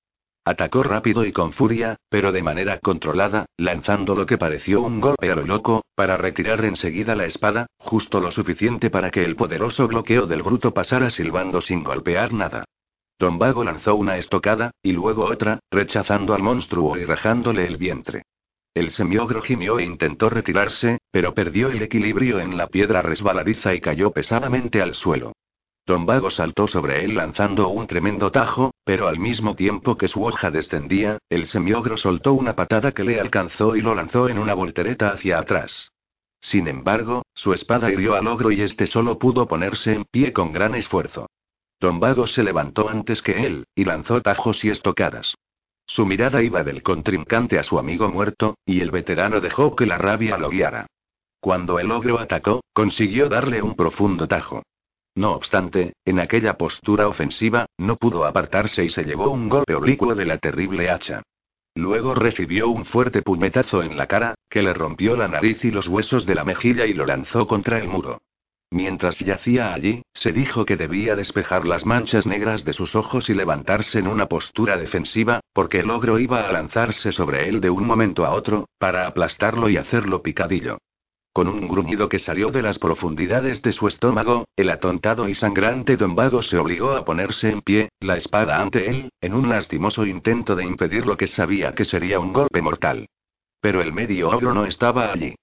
[0.44, 5.30] Atacó rápido y con furia, pero de manera controlada, lanzando lo que pareció un golpe
[5.30, 9.86] a lo loco, para retirar enseguida la espada, justo lo suficiente para que el poderoso
[9.86, 12.64] bloqueo del bruto pasara silbando sin golpear nada.
[13.18, 18.22] Don Vago lanzó una estocada, y luego otra, rechazando al monstruo y rajándole el vientre.
[18.72, 23.80] El semiogro gimió e intentó retirarse, pero perdió el equilibrio en la piedra resbaladiza y
[23.80, 25.32] cayó pesadamente al suelo.
[25.86, 30.52] Don saltó sobre él lanzando un tremendo tajo, pero al mismo tiempo que su hoja
[30.52, 35.10] descendía, el semiogro soltó una patada que le alcanzó y lo lanzó en una voltereta
[35.10, 35.90] hacia atrás.
[36.40, 40.52] Sin embargo, su espada hirió al ogro y este solo pudo ponerse en pie con
[40.52, 41.26] gran esfuerzo.
[41.80, 45.34] Don se levantó antes que él, y lanzó tajos y estocadas.
[45.92, 49.98] Su mirada iba del contrincante a su amigo muerto, y el veterano dejó que la
[49.98, 50.86] rabia lo guiara.
[51.40, 54.62] Cuando el ogro atacó, consiguió darle un profundo tajo.
[55.16, 60.14] No obstante, en aquella postura ofensiva, no pudo apartarse y se llevó un golpe oblicuo
[60.14, 61.22] de la terrible hacha.
[61.74, 65.88] Luego recibió un fuerte puñetazo en la cara, que le rompió la nariz y los
[65.88, 68.22] huesos de la mejilla y lo lanzó contra el muro.
[68.72, 73.34] Mientras yacía allí, se dijo que debía despejar las manchas negras de sus ojos y
[73.34, 77.84] levantarse en una postura defensiva, porque el ogro iba a lanzarse sobre él de un
[77.84, 80.78] momento a otro, para aplastarlo y hacerlo picadillo.
[81.32, 85.96] Con un gruñido que salió de las profundidades de su estómago, el atontado y sangrante
[85.96, 90.06] don Vago se obligó a ponerse en pie, la espada ante él, en un lastimoso
[90.06, 93.08] intento de impedir lo que sabía que sería un golpe mortal.
[93.60, 95.34] Pero el medio ogro no estaba allí.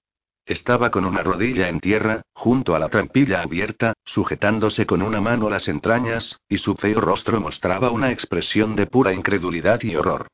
[0.48, 5.50] Estaba con una rodilla en tierra, junto a la trampilla abierta, sujetándose con una mano
[5.50, 10.28] las entrañas, y su feo rostro mostraba una expresión de pura incredulidad y horror.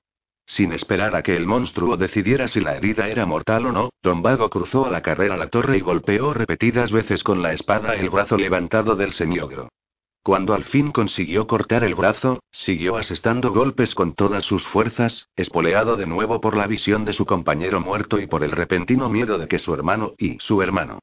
[0.46, 4.22] Sin esperar a que el monstruo decidiera si la herida era mortal o no, Don
[4.22, 8.08] Vago cruzó a la carrera la torre y golpeó repetidas veces con la espada el
[8.08, 9.68] brazo levantado del semiogro.
[10.24, 15.96] Cuando al fin consiguió cortar el brazo, siguió asestando golpes con todas sus fuerzas, espoleado
[15.96, 19.48] de nuevo por la visión de su compañero muerto y por el repentino miedo de
[19.48, 21.00] que su hermano y su hermano.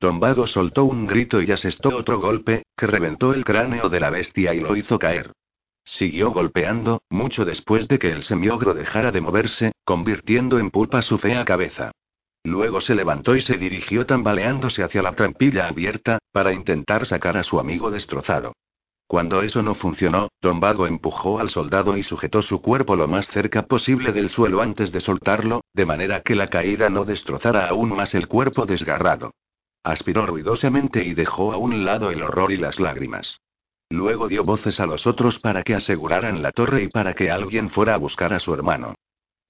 [0.00, 4.54] Vago soltó un grito y asestó otro golpe, que reventó el cráneo de la bestia
[4.54, 5.32] y lo hizo caer.
[5.82, 11.18] Siguió golpeando, mucho después de que el semiogro dejara de moverse, convirtiendo en pulpa su
[11.18, 11.90] fea cabeza.
[12.44, 17.44] Luego se levantó y se dirigió tambaleándose hacia la trampilla abierta, para intentar sacar a
[17.44, 18.52] su amigo destrozado.
[19.06, 23.28] Cuando eso no funcionó, Don Vago empujó al soldado y sujetó su cuerpo lo más
[23.28, 27.94] cerca posible del suelo antes de soltarlo, de manera que la caída no destrozara aún
[27.94, 29.32] más el cuerpo desgarrado.
[29.84, 33.38] Aspiró ruidosamente y dejó a un lado el horror y las lágrimas.
[33.90, 37.68] Luego dio voces a los otros para que aseguraran la torre y para que alguien
[37.68, 38.94] fuera a buscar a su hermano.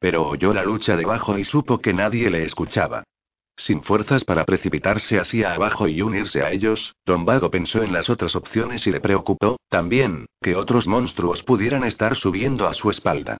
[0.02, 3.04] Pero oyó la lucha debajo y supo que nadie le escuchaba.
[3.56, 8.10] Sin fuerzas para precipitarse hacia abajo y unirse a ellos, Don Vago pensó en las
[8.10, 13.36] otras opciones y le preocupó, también, que otros monstruos pudieran estar subiendo a su espalda.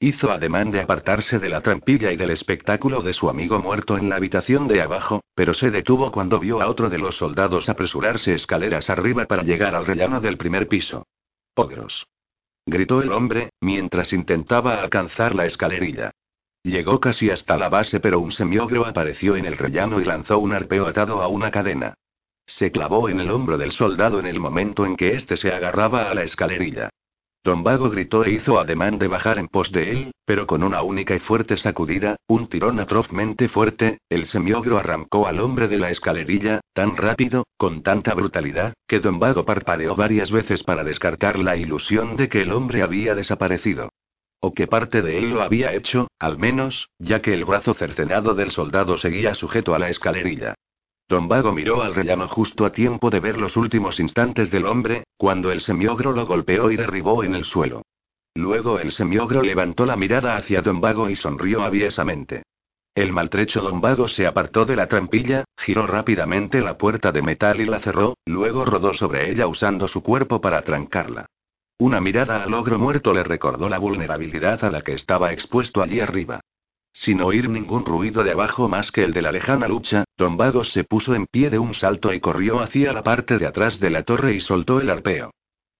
[0.00, 4.10] Hizo ademán de apartarse de la trampilla y del espectáculo de su amigo muerto en
[4.10, 8.34] la habitación de abajo, pero se detuvo cuando vio a otro de los soldados apresurarse
[8.34, 11.06] escaleras arriba para llegar al rellano del primer piso.
[11.54, 12.06] ¡Ogros!
[12.66, 16.12] Gritó el hombre, mientras intentaba alcanzar la escalerilla.
[16.62, 20.52] Llegó casi hasta la base, pero un semiogro apareció en el rellano y lanzó un
[20.52, 21.94] arpeo atado a una cadena.
[22.46, 26.10] Se clavó en el hombro del soldado en el momento en que éste se agarraba
[26.10, 26.90] a la escalerilla.
[27.44, 30.82] Don Vago gritó e hizo ademán de bajar en pos de él, pero con una
[30.82, 35.90] única y fuerte sacudida, un tirón atrozmente fuerte, el semiogro arrancó al hombre de la
[35.90, 41.56] escalerilla, tan rápido, con tanta brutalidad, que Don Vago parpadeó varias veces para descartar la
[41.56, 43.88] ilusión de que el hombre había desaparecido.
[44.38, 48.34] O que parte de él lo había hecho, al menos, ya que el brazo cercenado
[48.34, 50.54] del soldado seguía sujeto a la escalerilla.
[51.08, 55.04] Don Vago miró al rellano justo a tiempo de ver los últimos instantes del hombre,
[55.16, 57.82] cuando el semiogro lo golpeó y derribó en el suelo.
[58.34, 62.44] Luego el semiogro levantó la mirada hacia Don Vago y sonrió aviesamente.
[62.94, 67.60] El maltrecho Don Vago se apartó de la trampilla, giró rápidamente la puerta de metal
[67.60, 71.26] y la cerró, luego rodó sobre ella usando su cuerpo para trancarla.
[71.78, 76.00] Una mirada al ogro muerto le recordó la vulnerabilidad a la que estaba expuesto allí
[76.00, 76.40] arriba.
[76.92, 80.72] Sin oír ningún ruido de abajo más que el de la lejana lucha, Don Vagos
[80.72, 83.90] se puso en pie de un salto y corrió hacia la parte de atrás de
[83.90, 85.30] la torre y soltó el arpeo.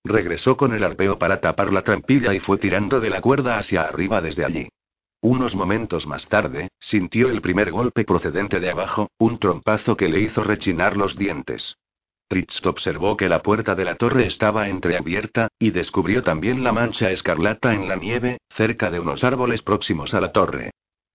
[0.04, 3.82] Regresó con el arpeo para tapar la trampilla y fue tirando de la cuerda hacia
[3.82, 4.68] arriba desde allí.
[5.20, 10.18] Unos momentos más tarde, sintió el primer golpe procedente de abajo, un trompazo que le
[10.18, 11.76] hizo rechinar los dientes.
[12.26, 17.10] Tritz observó que la puerta de la torre estaba entreabierta, y descubrió también la mancha
[17.12, 20.72] escarlata en la nieve, cerca de unos árboles próximos a la torre.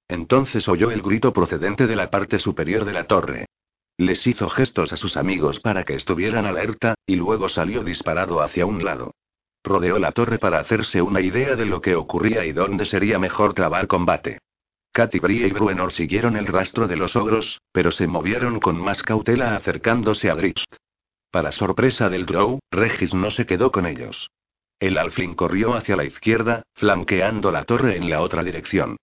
[0.07, 3.45] Entonces oyó el grito procedente de la parte superior de la torre.
[3.97, 8.65] Les hizo gestos a sus amigos para que estuvieran alerta, y luego salió disparado hacia
[8.65, 9.11] un lado.
[9.63, 13.53] Rodeó la torre para hacerse una idea de lo que ocurría y dónde sería mejor
[13.53, 14.39] trabar combate.
[14.93, 19.03] Katy Brie y Bruenor siguieron el rastro de los ogros, pero se movieron con más
[19.03, 20.73] cautela acercándose a Drift.
[21.31, 24.31] Para sorpresa del Drow, Regis no se quedó con ellos.
[24.79, 28.97] El alflin corrió hacia la izquierda, flanqueando la torre en la otra dirección.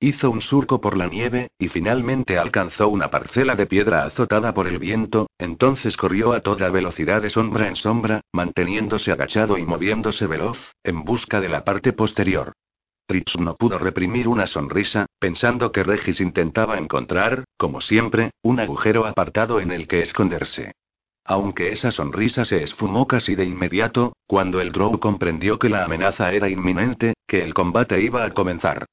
[0.00, 4.68] Hizo un surco por la nieve, y finalmente alcanzó una parcela de piedra azotada por
[4.68, 10.28] el viento, entonces corrió a toda velocidad de sombra en sombra, manteniéndose agachado y moviéndose
[10.28, 12.52] veloz, en busca de la parte posterior.
[13.08, 19.04] Tritz no pudo reprimir una sonrisa, pensando que Regis intentaba encontrar, como siempre, un agujero
[19.04, 20.76] apartado en el que esconderse.
[21.24, 26.32] Aunque esa sonrisa se esfumó casi de inmediato, cuando el Drow comprendió que la amenaza
[26.32, 28.86] era inminente, que el combate iba a comenzar.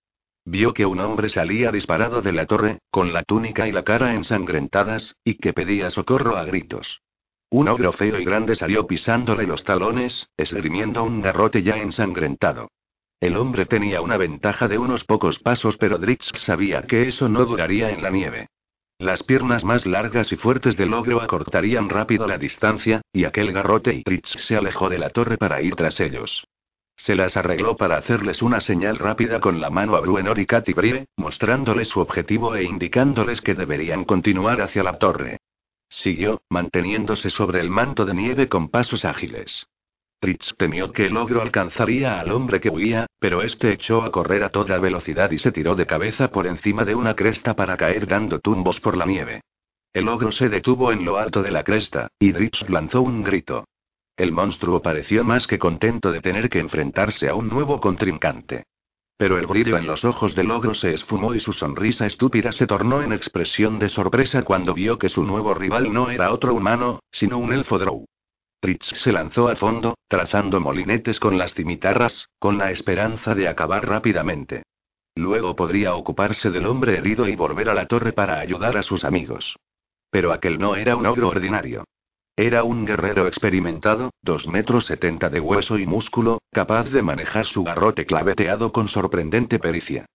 [0.46, 4.14] Vio que un hombre salía disparado de la torre, con la túnica y la cara
[4.14, 7.02] ensangrentadas, y que pedía socorro a gritos.
[7.50, 12.70] Un ogro feo y grande salió pisándole los talones, esgrimiendo un garrote ya ensangrentado.
[13.20, 17.46] El hombre tenía una ventaja de unos pocos pasos, pero Drix sabía que eso no
[17.46, 18.48] duraría en la nieve.
[19.00, 23.94] Las piernas más largas y fuertes del ogro acortarían rápido la distancia, y aquel garrote
[23.94, 26.46] y Tritz se alejó de la torre para ir tras ellos.
[26.96, 30.74] Se las arregló para hacerles una señal rápida con la mano a Bruenor y Katy
[30.74, 35.40] Brie, mostrándoles su objetivo e indicándoles que deberían continuar hacia la torre.
[35.90, 39.68] Siguió, manteniéndose sobre el manto de nieve con pasos ágiles.
[40.20, 44.44] Tritz temió que el ogro alcanzaría al hombre que huía, pero este echó a correr
[44.44, 48.08] a toda velocidad y se tiró de cabeza por encima de una cresta para caer
[48.08, 49.42] dando tumbos por la nieve.
[49.94, 53.66] El ogro se detuvo en lo alto de la cresta, y Tritz lanzó un grito.
[54.18, 58.64] El monstruo pareció más que contento de tener que enfrentarse a un nuevo contrincante.
[59.18, 62.68] Pero el brillo en los ojos del ogro se esfumó y su sonrisa estúpida se
[62.68, 67.00] tornó en expresión de sorpresa cuando vio que su nuevo rival no era otro humano,
[67.12, 68.06] sino un elfo drow.
[68.62, 73.88] Tritz se lanzó a fondo, trazando molinetes con las cimitarras, con la esperanza de acabar
[73.88, 74.64] rápidamente.
[75.16, 79.06] Luego podría ocuparse del hombre herido y volver a la torre para ayudar a sus
[79.06, 79.56] amigos.
[80.10, 81.86] Pero aquel no era un ogro ordinario.
[82.38, 87.64] Era un guerrero experimentado, dos metros setenta de hueso y músculo, capaz de manejar su
[87.64, 90.06] garrote claveteado con sorprendente pericia.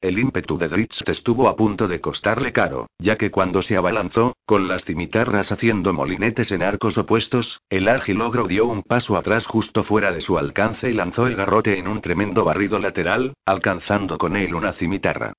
[0.00, 4.36] El ímpetu de Dritz estuvo a punto de costarle caro, ya que cuando se abalanzó,
[4.44, 9.46] con las cimitarras haciendo molinetes en arcos opuestos, el ágil ogro dio un paso atrás
[9.46, 14.18] justo fuera de su alcance y lanzó el garrote en un tremendo barrido lateral, alcanzando
[14.18, 15.32] con él una cimitarra.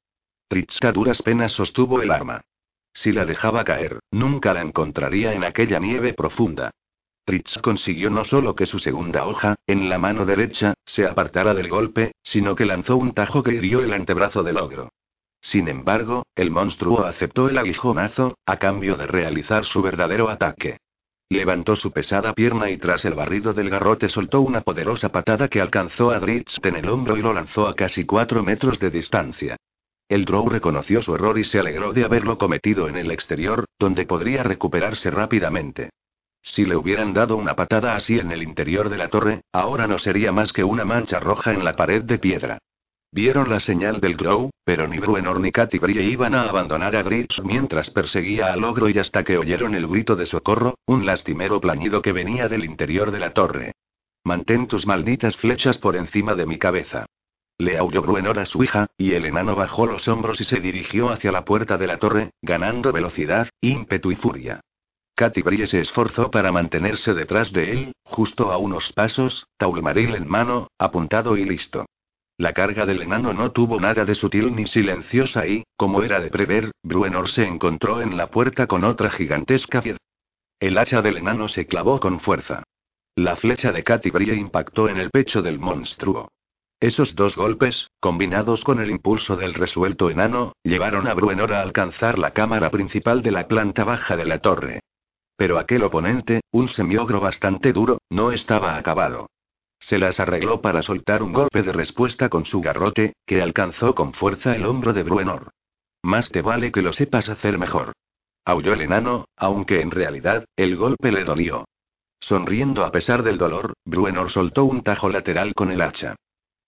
[0.49, 2.41] Dritz a duras penas sostuvo el arma.
[3.01, 6.71] Si la dejaba caer, nunca la encontraría en aquella nieve profunda.
[7.23, 11.69] Tritz consiguió no solo que su segunda hoja, en la mano derecha, se apartara del
[11.69, 14.89] golpe, sino que lanzó un tajo que hirió el antebrazo del ogro.
[15.39, 20.79] Sin embargo, el monstruo aceptó el aguijonazo, a cambio de realizar su verdadero ataque.
[21.29, 25.61] Levantó su pesada pierna y tras el barrido del garrote soltó una poderosa patada que
[25.61, 29.55] alcanzó a Dritz en el hombro y lo lanzó a casi cuatro metros de distancia.
[30.09, 34.07] El Drow reconoció su error y se alegró de haberlo cometido en el exterior, donde
[34.07, 35.91] podría recuperarse rápidamente.
[36.41, 39.99] Si le hubieran dado una patada así en el interior de la torre, ahora no
[39.99, 42.57] sería más que una mancha roja en la pared de piedra.
[43.11, 47.03] Vieron la señal del Grow, pero ni Bruenor ni Katy Brie iban a abandonar a
[47.03, 51.61] Gritz mientras perseguía al ogro y hasta que oyeron el grito de socorro, un lastimero
[51.61, 53.73] plañido que venía del interior de la torre.
[54.23, 57.05] Mantén tus malditas flechas por encima de mi cabeza.
[57.59, 61.09] Le aulló Bruenor a su hija, y el enano bajó los hombros y se dirigió
[61.09, 64.61] hacia la puerta de la torre, ganando velocidad, ímpetu y furia.
[65.15, 70.69] Katy se esforzó para mantenerse detrás de él, justo a unos pasos, taulmaril en mano,
[70.77, 71.85] apuntado y listo.
[72.37, 76.29] La carga del enano no tuvo nada de sutil ni silenciosa y, como era de
[76.29, 79.99] prever, Bruenor se encontró en la puerta con otra gigantesca piedra.
[80.61, 82.63] El hacha del enano se clavó con fuerza.
[83.15, 86.29] La flecha de Katy impactó en el pecho del monstruo.
[86.79, 92.17] Esos dos golpes, combinados con el impulso del resuelto enano, llevaron a Bruenor a alcanzar
[92.17, 94.79] la cámara principal de la planta baja de la torre.
[95.35, 99.27] Pero aquel oponente, un semiogro bastante duro, no estaba acabado.
[99.79, 104.13] Se las arregló para soltar un golpe de respuesta con su garrote, que alcanzó con
[104.13, 105.51] fuerza el hombro de Bruenor.
[106.01, 107.91] Más te vale que lo sepas hacer mejor.
[108.45, 111.65] Aulló el enano, aunque en realidad, el golpe le dolió.
[112.21, 116.15] Sonriendo a pesar del dolor, Bruenor soltó un tajo lateral con el hacha.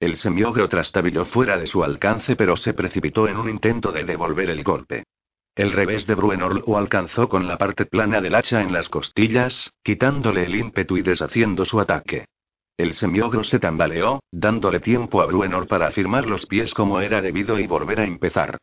[0.01, 4.49] El semiogro trastabilló fuera de su alcance pero se precipitó en un intento de devolver
[4.49, 5.03] el golpe.
[5.55, 9.71] El revés de Bruenor lo alcanzó con la parte plana del hacha en las costillas,
[9.83, 12.25] quitándole el ímpetu y deshaciendo su ataque.
[12.77, 17.59] El semiogro se tambaleó, dándole tiempo a Bruenor para afirmar los pies como era debido
[17.59, 18.57] y volver a empezar.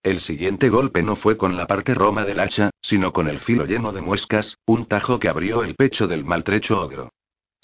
[0.00, 3.66] El siguiente golpe no fue con la parte roma del hacha, sino con el filo
[3.66, 7.10] lleno de muescas, un tajo que abrió el pecho del maltrecho ogro.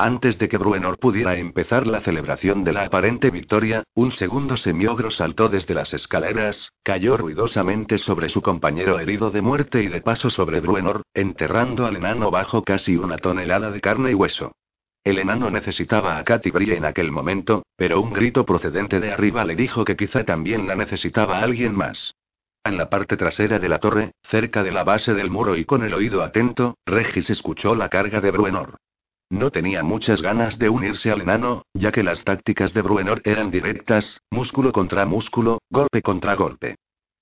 [0.02, 5.10] Antes de que Bruenor pudiera empezar la celebración de la aparente victoria, un segundo semiogro
[5.10, 10.30] saltó desde las escaleras, cayó ruidosamente sobre su compañero herido de muerte y de paso
[10.30, 14.52] sobre Bruenor, enterrando al enano bajo casi una tonelada de carne y hueso.
[15.04, 19.54] El enano necesitaba a Katy en aquel momento, pero un grito procedente de arriba le
[19.54, 22.14] dijo que quizá también la necesitaba alguien más.
[22.64, 25.84] En la parte trasera de la torre, cerca de la base del muro y con
[25.84, 28.78] el oído atento, Regis escuchó la carga de Bruenor.
[29.30, 33.50] No tenía muchas ganas de unirse al enano, ya que las tácticas de Bruenor eran
[33.50, 36.74] directas, músculo contra músculo, golpe contra golpe.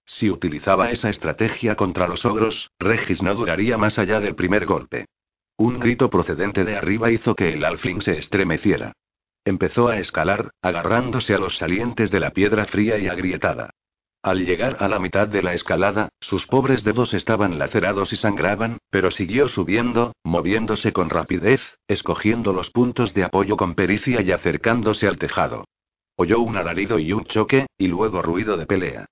[0.06, 5.04] Si utilizaba esa estrategia contra los ogros, Regis no duraría más allá del primer golpe.
[5.58, 8.92] Un grito procedente de arriba hizo que el alfling se estremeciera.
[9.44, 13.70] Empezó a escalar, agarrándose a los salientes de la piedra fría y agrietada.
[14.28, 18.76] Al llegar a la mitad de la escalada, sus pobres dedos estaban lacerados y sangraban,
[18.90, 25.08] pero siguió subiendo, moviéndose con rapidez, escogiendo los puntos de apoyo con pericia y acercándose
[25.08, 25.64] al tejado.
[26.16, 29.06] Oyó un alarido y un choque, y luego ruido de pelea.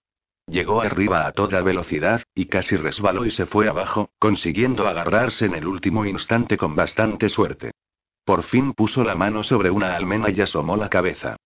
[0.46, 5.54] Llegó arriba a toda velocidad, y casi resbaló y se fue abajo, consiguiendo agarrarse en
[5.54, 7.70] el último instante con bastante suerte.
[8.26, 11.36] Por fin puso la mano sobre una almena y asomó la cabeza.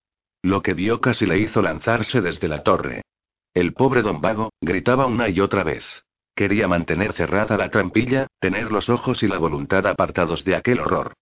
[0.43, 3.03] Lo que vio casi le hizo lanzarse desde la torre.
[3.53, 5.85] El pobre don Vago, gritaba una y otra vez.
[6.37, 11.15] Quería mantener cerrada la trampilla, tener los ojos y la voluntad apartados de aquel horror.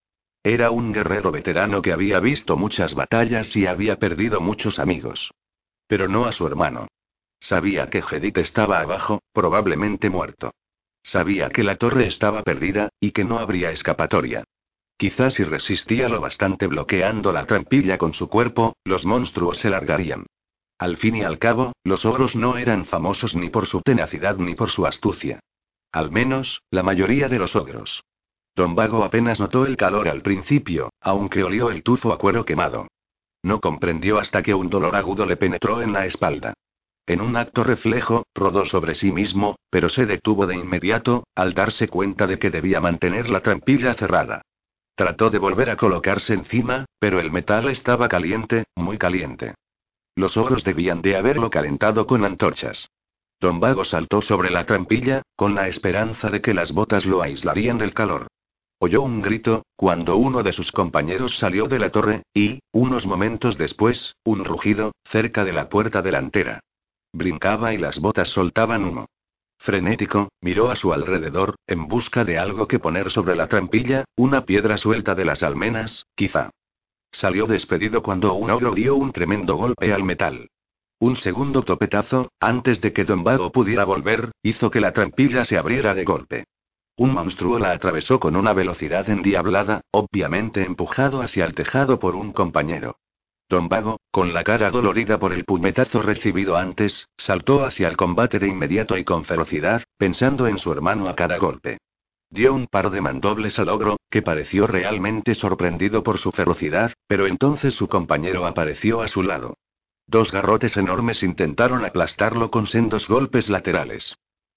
[0.42, 5.32] Era un guerrero veterano que había visto muchas batallas y había perdido muchos amigos.
[5.86, 6.88] Pero no a su hermano.
[7.40, 10.52] Sabía que Jedit estaba abajo, probablemente muerto.
[11.02, 14.44] Sabía que la torre estaba perdida, y que no habría escapatoria.
[14.98, 20.26] Quizás si resistía lo bastante bloqueando la trampilla con su cuerpo, los monstruos se largarían.
[20.78, 24.54] Al fin y al cabo, los ogros no eran famosos ni por su tenacidad ni
[24.54, 25.40] por su astucia.
[25.90, 28.04] Al menos, la mayoría de los ogros.
[28.54, 32.86] Don Vago apenas notó el calor al principio, aunque olió el tufo a cuero quemado.
[33.42, 36.54] No comprendió hasta que un dolor agudo le penetró en la espalda.
[37.06, 41.88] En un acto reflejo, rodó sobre sí mismo, pero se detuvo de inmediato, al darse
[41.88, 44.42] cuenta de que debía mantener la trampilla cerrada.
[44.94, 49.54] Trató de volver a colocarse encima, pero el metal estaba caliente, muy caliente.
[50.18, 52.90] Los ogros debían de haberlo calentado con antorchas.
[53.38, 57.78] Don Vago saltó sobre la trampilla, con la esperanza de que las botas lo aislarían
[57.78, 58.26] del calor.
[58.80, 63.58] Oyó un grito, cuando uno de sus compañeros salió de la torre, y, unos momentos
[63.58, 66.58] después, un rugido, cerca de la puerta delantera.
[67.12, 69.06] Brincaba y las botas soltaban humo.
[69.60, 74.44] Frenético, miró a su alrededor, en busca de algo que poner sobre la trampilla, una
[74.44, 76.50] piedra suelta de las almenas, quizá.
[77.10, 80.50] Salió despedido cuando un ogro dio un tremendo golpe al metal.
[81.00, 85.56] Un segundo topetazo, antes de que Don Vago pudiera volver, hizo que la trampilla se
[85.56, 86.44] abriera de golpe.
[86.96, 92.32] Un monstruo la atravesó con una velocidad endiablada, obviamente empujado hacia el tejado por un
[92.32, 92.98] compañero.
[93.48, 98.40] Don Vago, con la cara dolorida por el puñetazo recibido antes, saltó hacia el combate
[98.40, 101.78] de inmediato y con ferocidad, pensando en su hermano a cada golpe.
[102.30, 107.26] Dio un par de mandobles al ogro, que pareció realmente sorprendido por su ferocidad, pero
[107.26, 109.56] entonces su compañero apareció a su lado.
[110.06, 114.14] Dos garrotes enormes intentaron aplastarlo con sendos golpes laterales.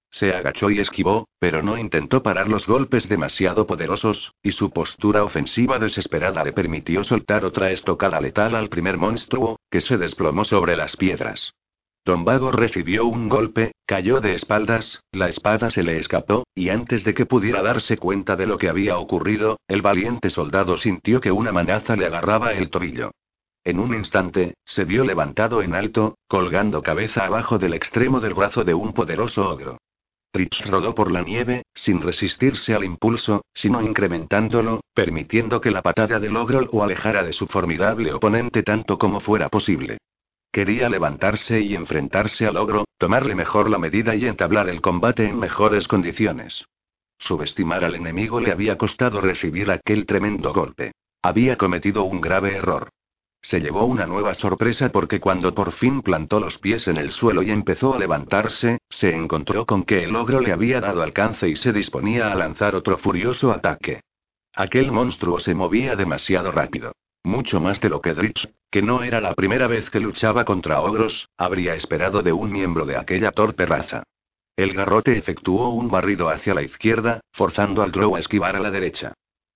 [0.09, 5.23] Se agachó y esquivó, pero no intentó parar los golpes demasiado poderosos, y su postura
[5.23, 10.75] ofensiva desesperada le permitió soltar otra estocada letal al primer monstruo, que se desplomó sobre
[10.75, 11.53] las piedras.
[12.03, 17.13] Don recibió un golpe, cayó de espaldas, la espada se le escapó, y antes de
[17.13, 21.51] que pudiera darse cuenta de lo que había ocurrido, el valiente soldado sintió que una
[21.51, 23.11] manaza le agarraba el tobillo.
[23.63, 28.63] En un instante, se vio levantado en alto, colgando cabeza abajo del extremo del brazo
[28.63, 29.77] de un poderoso ogro.
[30.31, 36.19] Tritz rodó por la nieve, sin resistirse al impulso, sino incrementándolo, permitiendo que la patada
[36.19, 39.99] del ogro lo alejara de su formidable oponente tanto como fuera posible.
[40.51, 45.39] Quería levantarse y enfrentarse al ogro, tomarle mejor la medida y entablar el combate en
[45.39, 46.65] mejores condiciones.
[47.19, 50.91] Subestimar al enemigo le había costado recibir aquel tremendo golpe.
[51.21, 52.89] Había cometido un grave error.
[53.41, 57.41] Se llevó una nueva sorpresa porque cuando por fin plantó los pies en el suelo
[57.43, 61.55] y empezó a levantarse, se encontró con que el ogro le había dado alcance y
[61.55, 64.01] se disponía a lanzar otro furioso ataque.
[64.53, 66.91] Aquel monstruo se movía demasiado rápido.
[67.23, 70.81] Mucho más de lo que Dritz, que no era la primera vez que luchaba contra
[70.81, 74.03] ogros, habría esperado de un miembro de aquella torpe raza.
[74.55, 78.71] El garrote efectuó un barrido hacia la izquierda, forzando al drow a esquivar a la
[78.71, 79.13] derecha.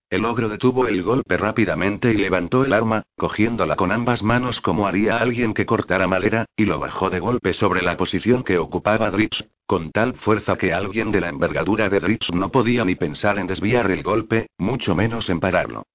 [0.09, 4.87] El ogro detuvo el golpe rápidamente y levantó el arma, cogiéndola con ambas manos como
[4.87, 9.09] haría alguien que cortara madera, y lo bajó de golpe sobre la posición que ocupaba
[9.09, 13.39] Dritz, con tal fuerza que alguien de la envergadura de Dritz no podía ni pensar
[13.39, 15.87] en desviar el golpe, mucho menos en pararlo.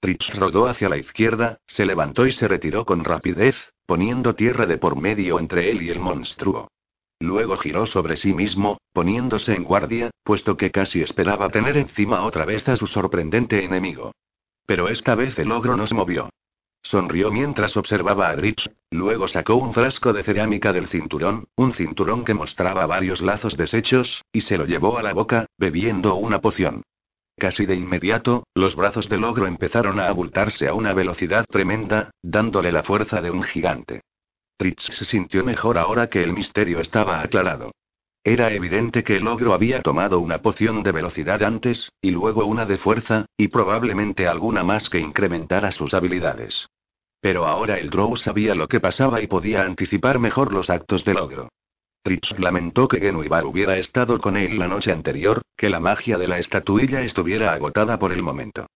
[0.00, 4.78] Dritz rodó hacia la izquierda, se levantó y se retiró con rapidez, poniendo tierra de
[4.78, 6.68] por medio entre él y el monstruo.
[7.20, 12.44] Luego giró sobre sí mismo, poniéndose en guardia, puesto que casi esperaba tener encima otra
[12.44, 14.12] vez a su sorprendente enemigo.
[14.66, 16.30] Pero esta vez el ogro no se movió.
[16.80, 22.24] Sonrió mientras observaba a Dritz, luego sacó un frasco de cerámica del cinturón, un cinturón
[22.24, 26.84] que mostraba varios lazos deshechos, y se lo llevó a la boca, bebiendo una poción.
[27.38, 32.72] Casi de inmediato, los brazos del ogro empezaron a abultarse a una velocidad tremenda, dándole
[32.72, 34.00] la fuerza de un gigante.
[34.56, 37.70] Tritz se sintió mejor ahora que el misterio estaba aclarado.
[38.24, 42.66] Era evidente que el ogro había tomado una poción de velocidad antes, y luego una
[42.66, 46.66] de fuerza, y probablemente alguna más que incrementara sus habilidades.
[47.20, 51.18] Pero ahora el Drow sabía lo que pasaba y podía anticipar mejor los actos del
[51.18, 51.48] ogro.
[52.02, 56.28] Tritz lamentó que Genuibar hubiera estado con él la noche anterior, que la magia de
[56.28, 58.66] la estatuilla estuviera agotada por el momento.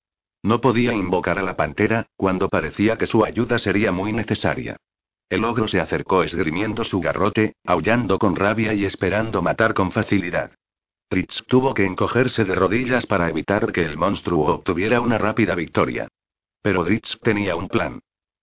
[0.42, 4.76] No podía invocar a la pantera, cuando parecía que su ayuda sería muy necesaria.
[5.30, 10.50] El ogro se acercó esgrimiendo su garrote, aullando con rabia y esperando matar con facilidad.
[11.08, 16.08] Tritz tuvo que encogerse de rodillas para evitar que el monstruo obtuviera una rápida victoria.
[16.60, 18.00] Pero Dritz tenía un plan.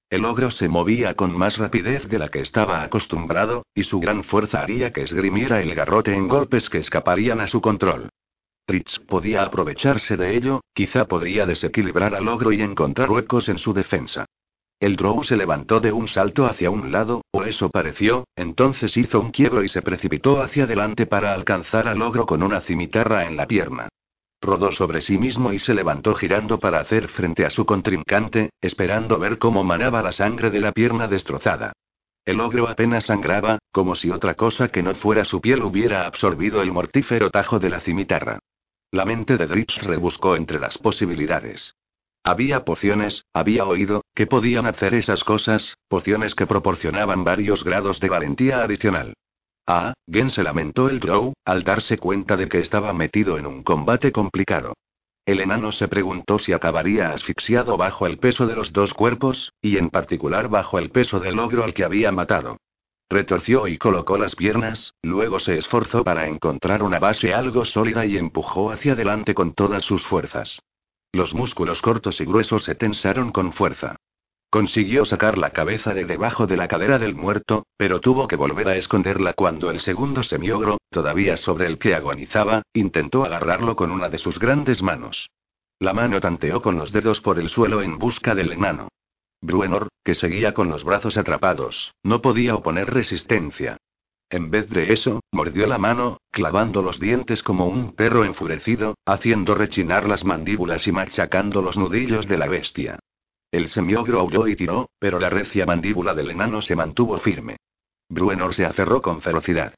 [0.09, 4.23] El ogro se movía con más rapidez de la que estaba acostumbrado, y su gran
[4.23, 8.09] fuerza haría que esgrimiera el garrote en golpes que escaparían a su control.
[8.65, 13.73] Tritz podía aprovecharse de ello, quizá podría desequilibrar al ogro y encontrar huecos en su
[13.73, 14.25] defensa.
[14.79, 19.19] El Drow se levantó de un salto hacia un lado, o eso pareció, entonces hizo
[19.19, 23.37] un quiebro y se precipitó hacia adelante para alcanzar al ogro con una cimitarra en
[23.37, 23.89] la pierna.
[24.41, 29.19] Rodó sobre sí mismo y se levantó girando para hacer frente a su contrincante, esperando
[29.19, 31.73] ver cómo manaba la sangre de la pierna destrozada.
[32.25, 36.61] El ogro apenas sangraba, como si otra cosa que no fuera su piel hubiera absorbido
[36.61, 38.39] el mortífero tajo de la cimitarra.
[38.91, 41.75] La mente de Dritz rebuscó entre las posibilidades.
[42.23, 48.09] Había pociones, había oído, que podían hacer esas cosas, pociones que proporcionaban varios grados de
[48.09, 49.13] valentía adicional.
[49.71, 53.61] Ah, Gen se lamentó el Drow, al darse cuenta de que estaba metido en un
[53.61, 54.73] combate complicado.
[55.27, 59.77] El enano se preguntó si acabaría asfixiado bajo el peso de los dos cuerpos, y
[59.77, 62.57] en particular bajo el peso del ogro al que había matado.
[63.11, 68.17] Retorció y colocó las piernas, luego se esforzó para encontrar una base algo sólida y
[68.17, 70.57] empujó hacia adelante con todas sus fuerzas.
[71.11, 73.97] Los músculos cortos y gruesos se tensaron con fuerza.
[74.51, 78.67] Consiguió sacar la cabeza de debajo de la cadera del muerto, pero tuvo que volver
[78.67, 84.09] a esconderla cuando el segundo semiogro, todavía sobre el que agonizaba, intentó agarrarlo con una
[84.09, 85.29] de sus grandes manos.
[85.77, 88.87] La mano tanteó con los dedos por el suelo en busca del enano.
[89.39, 93.77] Bruenor, que seguía con los brazos atrapados, no podía oponer resistencia.
[94.31, 99.53] En vez de eso, mordió la mano, clavando los dientes como un perro enfurecido, haciendo
[99.53, 102.99] rechinar las mandíbulas y machacando los nudillos de la bestia.
[103.51, 107.57] El semiogro aulló y tiró, pero la recia mandíbula del enano se mantuvo firme.
[108.07, 109.73] Bruenor se aferró con ferocidad.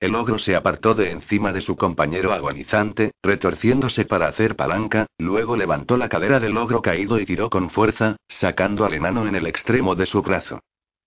[0.00, 5.56] El ogro se apartó de encima de su compañero agonizante, retorciéndose para hacer palanca, luego
[5.56, 9.46] levantó la cadera del ogro caído y tiró con fuerza, sacando al enano en el
[9.46, 10.58] extremo de su brazo.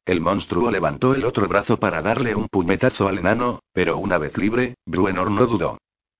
[0.06, 4.38] El monstruo levantó el otro brazo para darle un puñetazo al enano, pero una vez
[4.38, 5.78] libre, Bruenor no dudó.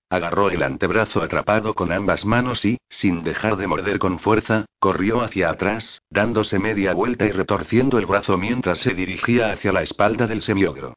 [0.10, 5.22] Agarró el antebrazo atrapado con ambas manos y, sin dejar de morder con fuerza, corrió
[5.22, 10.28] hacia atrás, dándose media vuelta y retorciendo el brazo mientras se dirigía hacia la espalda
[10.28, 10.96] del semiogro.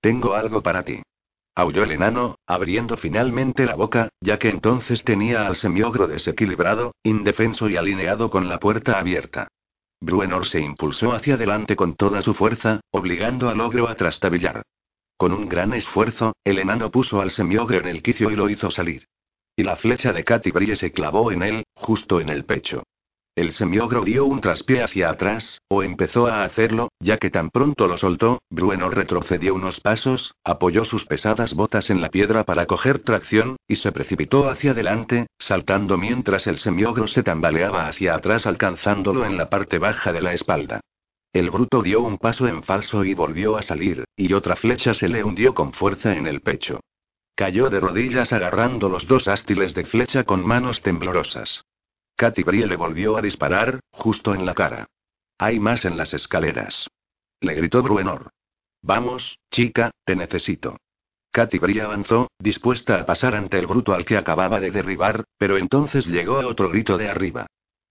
[0.00, 1.02] Tengo algo para ti.
[1.54, 7.68] Aulló el enano, abriendo finalmente la boca, ya que entonces tenía al semiogro desequilibrado, indefenso
[7.68, 9.48] y alineado con la puerta abierta.
[10.00, 14.62] Bruenor se impulsó hacia adelante con toda su fuerza, obligando al ogro a trastabillar.
[15.18, 18.70] Con un gran esfuerzo, el enano puso al semiogro en el quicio y lo hizo
[18.70, 19.08] salir.
[19.56, 22.84] Y la flecha de Katy se clavó en él, justo en el pecho.
[23.34, 27.88] El semiogro dio un traspié hacia atrás, o empezó a hacerlo, ya que tan pronto
[27.88, 33.00] lo soltó, Brueno retrocedió unos pasos, apoyó sus pesadas botas en la piedra para coger
[33.00, 39.26] tracción, y se precipitó hacia adelante, saltando mientras el semiogro se tambaleaba hacia atrás alcanzándolo
[39.26, 40.80] en la parte baja de la espalda.
[41.38, 45.08] El bruto dio un paso en falso y volvió a salir, y otra flecha se
[45.08, 46.80] le hundió con fuerza en el pecho.
[47.36, 51.62] Cayó de rodillas agarrando los dos ástiles de flecha con manos temblorosas.
[52.16, 54.88] Katy Brie le volvió a disparar, justo en la cara.
[55.38, 56.88] Hay más en las escaleras.
[57.40, 58.30] Le gritó Bruenor.
[58.82, 60.76] Vamos, chica, te necesito.
[61.30, 66.04] Katy avanzó, dispuesta a pasar ante el bruto al que acababa de derribar, pero entonces
[66.04, 67.46] llegó a otro grito de arriba.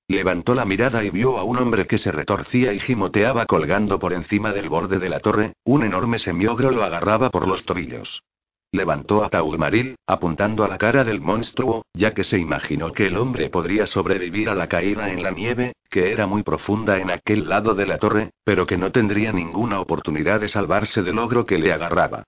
[0.09, 4.13] Levantó la mirada y vio a un hombre que se retorcía y gimoteaba colgando por
[4.13, 8.23] encima del borde de la torre, un enorme semiogro lo agarraba por los tobillos.
[8.71, 13.17] Levantó a Taumaril, apuntando a la cara del monstruo, ya que se imaginó que el
[13.17, 17.49] hombre podría sobrevivir a la caída en la nieve, que era muy profunda en aquel
[17.49, 21.57] lado de la torre, pero que no tendría ninguna oportunidad de salvarse del ogro que
[21.57, 22.23] le agarraba.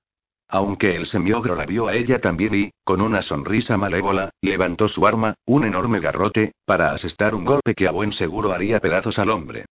[0.52, 5.06] Aunque el semiogro la vio a ella también y, con una sonrisa malévola, levantó su
[5.06, 9.30] arma, un enorme garrote, para asestar un golpe que a buen seguro haría pedazos al
[9.30, 9.66] hombre.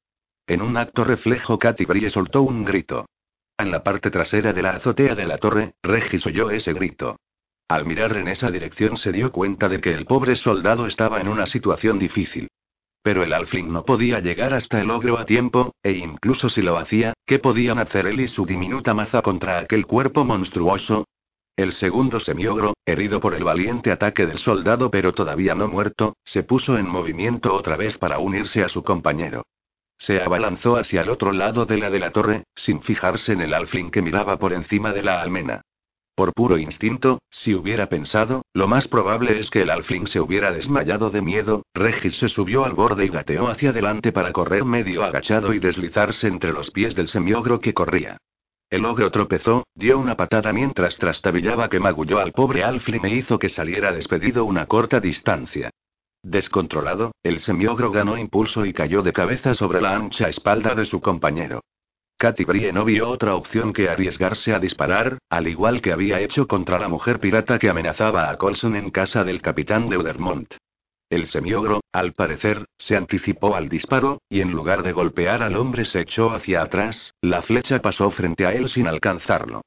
[0.47, 3.07] En un acto reflejo, Katy Brie soltó un grito.
[3.59, 7.17] En la parte trasera de la azotea de la torre, Regis oyó ese grito.
[7.67, 11.27] Al mirar en esa dirección se dio cuenta de que el pobre soldado estaba en
[11.27, 12.49] una situación difícil.
[13.03, 16.77] Pero el alfling no podía llegar hasta el ogro a tiempo, e incluso si lo
[16.77, 21.07] hacía, ¿qué podían hacer él y su diminuta maza contra aquel cuerpo monstruoso?
[21.57, 26.45] El segundo semiogro, herido por el valiente ataque del soldado pero todavía no muerto, se
[26.45, 29.43] puso en movimiento otra vez para unirse a su compañero.
[29.99, 33.55] Se abalanzó hacia el otro lado de la de la torre, sin fijarse en el
[33.55, 35.63] alfling que miraba por encima de la almena.
[36.19, 40.51] Por puro instinto, si hubiera pensado, lo más probable es que el alfling se hubiera
[40.51, 45.05] desmayado de miedo, Regis se subió al borde y gateó hacia adelante para correr medio
[45.05, 48.17] agachado y deslizarse entre los pies del semiogro que corría.
[48.69, 53.39] El ogro tropezó, dio una patada mientras trastabillaba que magulló al pobre alfling e hizo
[53.39, 55.71] que saliera despedido una corta distancia.
[56.25, 61.01] Descontrolado, el semiogro ganó impulso y cayó de cabeza sobre la ancha espalda de su
[61.01, 61.61] compañero.
[62.21, 66.49] Katy Brie no vio otra opción que arriesgarse a disparar, al igual que había hecho
[66.49, 70.53] contra la mujer pirata que amenazaba a Colson en casa del capitán de Udermont.
[71.09, 75.85] El semiogro, al parecer, se anticipó al disparo, y en lugar de golpear al hombre
[75.85, 79.63] se echó hacia atrás, la flecha pasó frente a él sin alcanzarlo.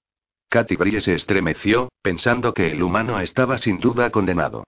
[0.50, 4.66] Katy Brie se estremeció, pensando que el humano estaba sin duda condenado.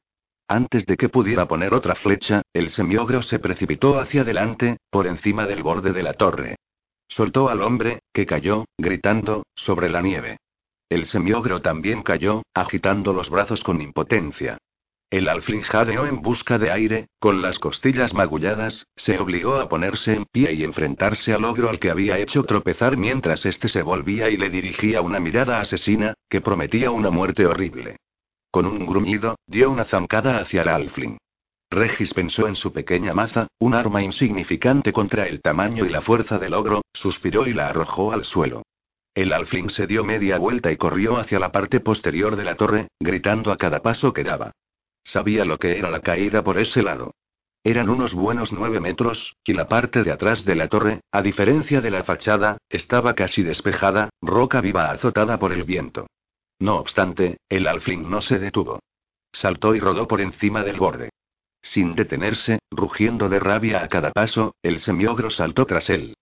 [0.48, 5.46] Antes de que pudiera poner otra flecha, el semiogro se precipitó hacia adelante, por encima
[5.48, 6.56] del borde de la torre.
[7.16, 10.38] Soltó al hombre, que cayó, gritando, sobre la nieve.
[10.90, 14.58] El semiogro también cayó, agitando los brazos con impotencia.
[15.12, 20.16] El alfling jadeó en busca de aire, con las costillas magulladas, se obligó a ponerse
[20.16, 24.32] en pie y enfrentarse al ogro al que había hecho tropezar mientras éste se volvía
[24.32, 27.98] y le dirigía una mirada asesina, que prometía una muerte horrible.
[28.50, 31.20] Con un gruñido, dio una zancada hacia el alfling.
[31.74, 36.38] Regis pensó en su pequeña maza, un arma insignificante contra el tamaño y la fuerza
[36.38, 38.64] del ogro, suspiró y la arrojó al suelo.
[39.16, 42.88] El alfling se dio media vuelta y corrió hacia la parte posterior de la torre,
[43.00, 44.52] gritando a cada paso que daba.
[45.04, 47.14] Sabía lo que era la caída por ese lado.
[47.64, 51.80] Eran unos buenos nueve metros, y la parte de atrás de la torre, a diferencia
[51.80, 56.08] de la fachada, estaba casi despejada, roca viva azotada por el viento.
[56.60, 58.80] No obstante, el alfling no se detuvo.
[59.32, 61.10] Saltó y rodó por encima del borde.
[61.64, 66.14] Sin detenerse, rugiendo de rabia a cada paso, el semiogro saltó tras él.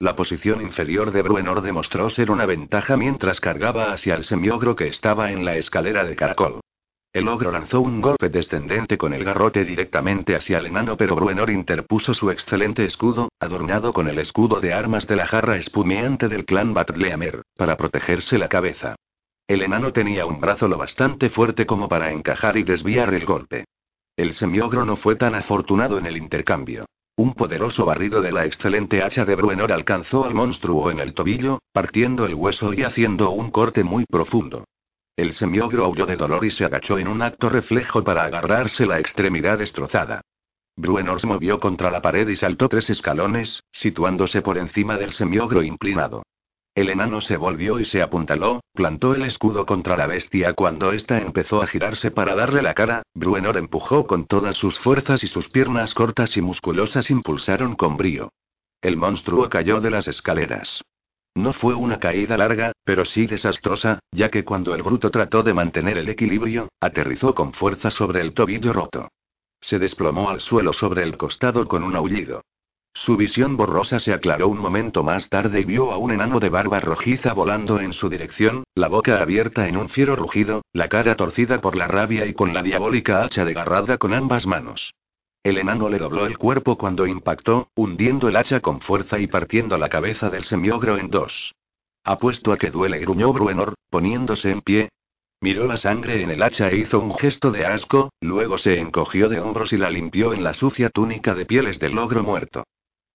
[0.00, 4.88] La posición inferior de Bruenor demostró ser una ventaja mientras cargaba hacia el semiogro que
[4.88, 6.60] estaba en la escalera de caracol.
[7.12, 11.50] El ogro lanzó un golpe descendente con el garrote directamente hacia el enano, pero Bruenor
[11.50, 16.44] interpuso su excelente escudo, adornado con el escudo de armas de la jarra espumeante del
[16.44, 18.96] clan Batleamer, para protegerse la cabeza.
[19.46, 23.64] El enano tenía un brazo lo bastante fuerte como para encajar y desviar el golpe.
[24.16, 26.86] El semiogro no fue tan afortunado en el intercambio.
[27.18, 31.60] Un poderoso barrido de la excelente hacha de Bruenor alcanzó al monstruo en el tobillo,
[31.72, 34.64] partiendo el hueso y haciendo un corte muy profundo.
[35.16, 38.98] El semiogro aulló de dolor y se agachó en un acto reflejo para agarrarse la
[38.98, 40.22] extremidad destrozada.
[40.76, 45.62] Bruenor se movió contra la pared y saltó tres escalones, situándose por encima del semiogro
[45.62, 46.22] inclinado.
[46.76, 51.18] El enano se volvió y se apuntaló, plantó el escudo contra la bestia cuando ésta
[51.18, 55.48] empezó a girarse para darle la cara, Bruenor empujó con todas sus fuerzas y sus
[55.48, 58.30] piernas cortas y musculosas impulsaron con brío.
[58.82, 60.82] El monstruo cayó de las escaleras.
[61.34, 65.54] No fue una caída larga, pero sí desastrosa, ya que cuando el bruto trató de
[65.54, 69.08] mantener el equilibrio, aterrizó con fuerza sobre el tobillo roto.
[69.62, 72.42] Se desplomó al suelo sobre el costado con un aullido.
[72.98, 76.48] Su visión borrosa se aclaró un momento más tarde y vio a un enano de
[76.48, 81.14] barba rojiza volando en su dirección, la boca abierta en un fiero rugido, la cara
[81.14, 84.94] torcida por la rabia y con la diabólica hacha desgarrada con ambas manos.
[85.44, 89.76] El enano le dobló el cuerpo cuando impactó, hundiendo el hacha con fuerza y partiendo
[89.76, 91.54] la cabeza del semiogro en dos.
[92.02, 94.88] Apuesto a que duele, gruñó Bruenor, poniéndose en pie.
[95.42, 99.28] Miró la sangre en el hacha e hizo un gesto de asco, luego se encogió
[99.28, 102.64] de hombros y la limpió en la sucia túnica de pieles del ogro muerto.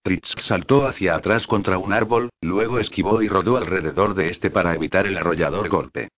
[0.03, 4.73] Tritz saltó hacia atrás contra un árbol, luego esquivó y rodó alrededor de este para
[4.73, 6.09] evitar el arrollador golpe.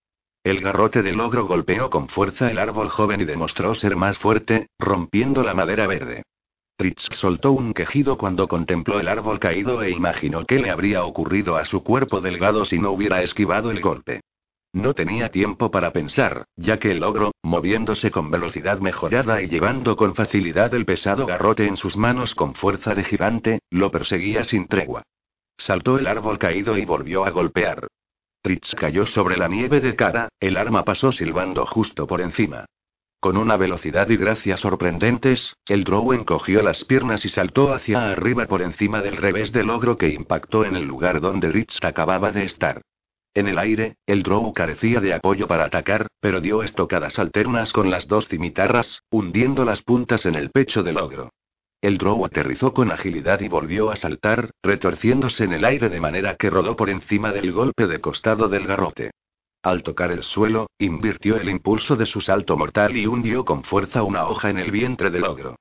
[0.42, 4.68] El garrote del ogro golpeó con fuerza el árbol joven y demostró ser más fuerte,
[4.78, 6.22] rompiendo la madera verde.
[6.76, 11.56] Tritz soltó un quejido cuando contempló el árbol caído e imaginó qué le habría ocurrido
[11.56, 14.22] a su cuerpo delgado si no hubiera esquivado el golpe.
[14.74, 19.94] No tenía tiempo para pensar, ya que el ogro, moviéndose con velocidad mejorada y llevando
[19.94, 24.66] con facilidad el pesado garrote en sus manos con fuerza de gigante, lo perseguía sin
[24.66, 25.04] tregua.
[25.56, 27.86] Saltó el árbol caído y volvió a golpear.
[28.42, 32.64] Tritz cayó sobre la nieve de cara, el arma pasó silbando justo por encima.
[33.20, 38.46] Con una velocidad y gracia sorprendentes, el Drow encogió las piernas y saltó hacia arriba
[38.46, 42.42] por encima del revés del ogro que impactó en el lugar donde Tritz acababa de
[42.42, 42.82] estar.
[43.34, 47.90] En el aire, el Drow carecía de apoyo para atacar, pero dio estocadas alternas con
[47.90, 51.30] las dos cimitarras, hundiendo las puntas en el pecho del ogro.
[51.82, 56.36] El Drow aterrizó con agilidad y volvió a saltar, retorciéndose en el aire de manera
[56.36, 59.10] que rodó por encima del golpe de costado del garrote.
[59.64, 64.02] Al tocar el suelo, invirtió el impulso de su salto mortal y hundió con fuerza
[64.04, 65.56] una hoja en el vientre del ogro.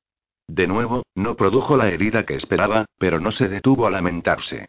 [0.48, 4.68] De nuevo, no produjo la herida que esperaba, pero no se detuvo a lamentarse.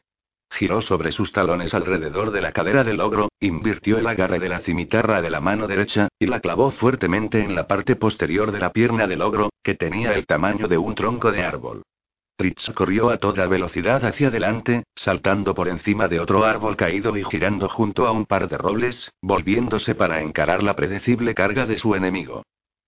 [0.54, 4.60] Giró sobre sus talones alrededor de la cadera del ogro, invirtió el agarre de la
[4.60, 8.70] cimitarra de la mano derecha, y la clavó fuertemente en la parte posterior de la
[8.70, 11.82] pierna del ogro, que tenía el tamaño de un tronco de árbol.
[12.36, 17.24] Tritz corrió a toda velocidad hacia adelante, saltando por encima de otro árbol caído y
[17.24, 21.96] girando junto a un par de robles, volviéndose para encarar la predecible carga de su
[21.96, 22.44] enemigo.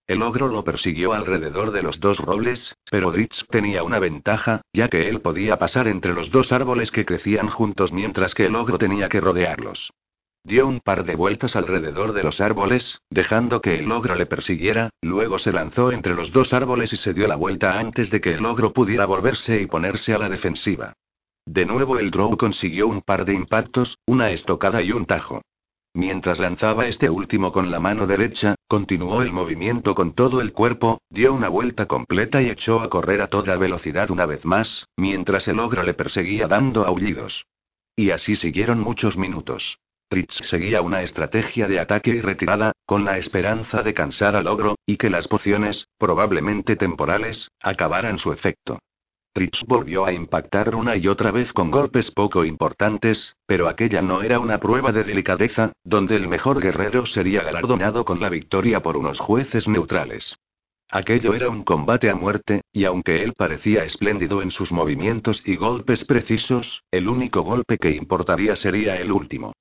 [0.07, 4.89] El ogro lo persiguió alrededor de los dos robles, pero Dritz tenía una ventaja, ya
[4.89, 8.79] que él podía pasar entre los dos árboles que crecían juntos mientras que el ogro
[8.79, 9.93] tenía que rodearlos.
[10.45, 14.91] Dio un par de vueltas alrededor de los árboles, dejando que el ogro le persiguiera,
[15.03, 18.35] luego se lanzó entre los dos árboles y se dio la vuelta antes de que
[18.35, 20.93] el ogro pudiera volverse y ponerse a la defensiva.
[21.47, 25.43] De nuevo el Drow consiguió un par de impactos, una estocada y un tajo.
[25.97, 31.01] Mientras lanzaba este último con la mano derecha, continuó el movimiento con todo el cuerpo,
[31.09, 35.49] dio una vuelta completa y echó a correr a toda velocidad una vez más, mientras
[35.49, 37.47] el ogro le perseguía dando aullidos.
[37.97, 39.79] Y así siguieron muchos minutos.
[40.11, 44.77] Tritz seguía una estrategia de ataque y retirada, con la esperanza de cansar al ogro,
[44.85, 48.81] y que las pociones, probablemente temporales, acabaran su efecto.
[49.37, 54.23] Tritz volvió a impactar una y otra vez con golpes poco importantes, pero aquella no
[54.23, 58.97] era una prueba de delicadeza, donde el mejor guerrero sería galardonado con la victoria por
[58.97, 60.35] unos jueces neutrales.
[60.91, 65.57] Aquello era un combate a muerte, y aunque él parecía espléndido en sus movimientos y
[65.57, 69.53] golpes precisos, el único golpe que importaría sería el último.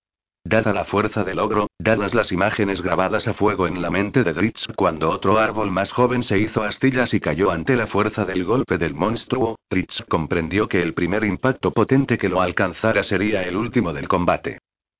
[0.47, 4.31] Dada la fuerza del ogro, dadas las imágenes grabadas a fuego en la mente de
[4.31, 8.43] Dritz cuando otro árbol más joven se hizo astillas y cayó ante la fuerza del
[8.43, 13.57] golpe del monstruo, Dritz comprendió que el primer impacto potente que lo alcanzara sería el
[13.57, 14.59] último del combate.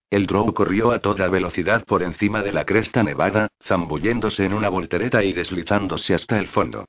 [0.10, 4.70] El Drow corrió a toda velocidad por encima de la cresta nevada, zambulléndose en una
[4.70, 6.86] voltereta y deslizándose hasta el fondo.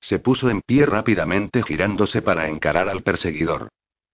[0.00, 3.68] Se puso en pie rápidamente girándose para encarar al perseguidor.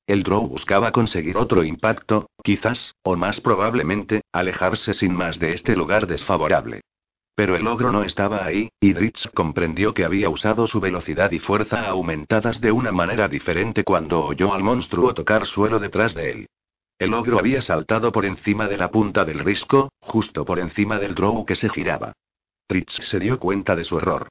[0.07, 5.75] El Drow buscaba conseguir otro impacto, quizás, o más probablemente, alejarse sin más de este
[5.75, 6.83] lugar desfavorable.
[7.35, 11.39] Pero el ogro no estaba ahí, y Dritz comprendió que había usado su velocidad y
[11.39, 16.47] fuerza aumentadas de una manera diferente cuando oyó al monstruo tocar suelo detrás de él.
[16.99, 21.15] El ogro había saltado por encima de la punta del risco, justo por encima del
[21.15, 22.13] drow que se giraba.
[22.69, 24.29] Dritz se dio cuenta de su error.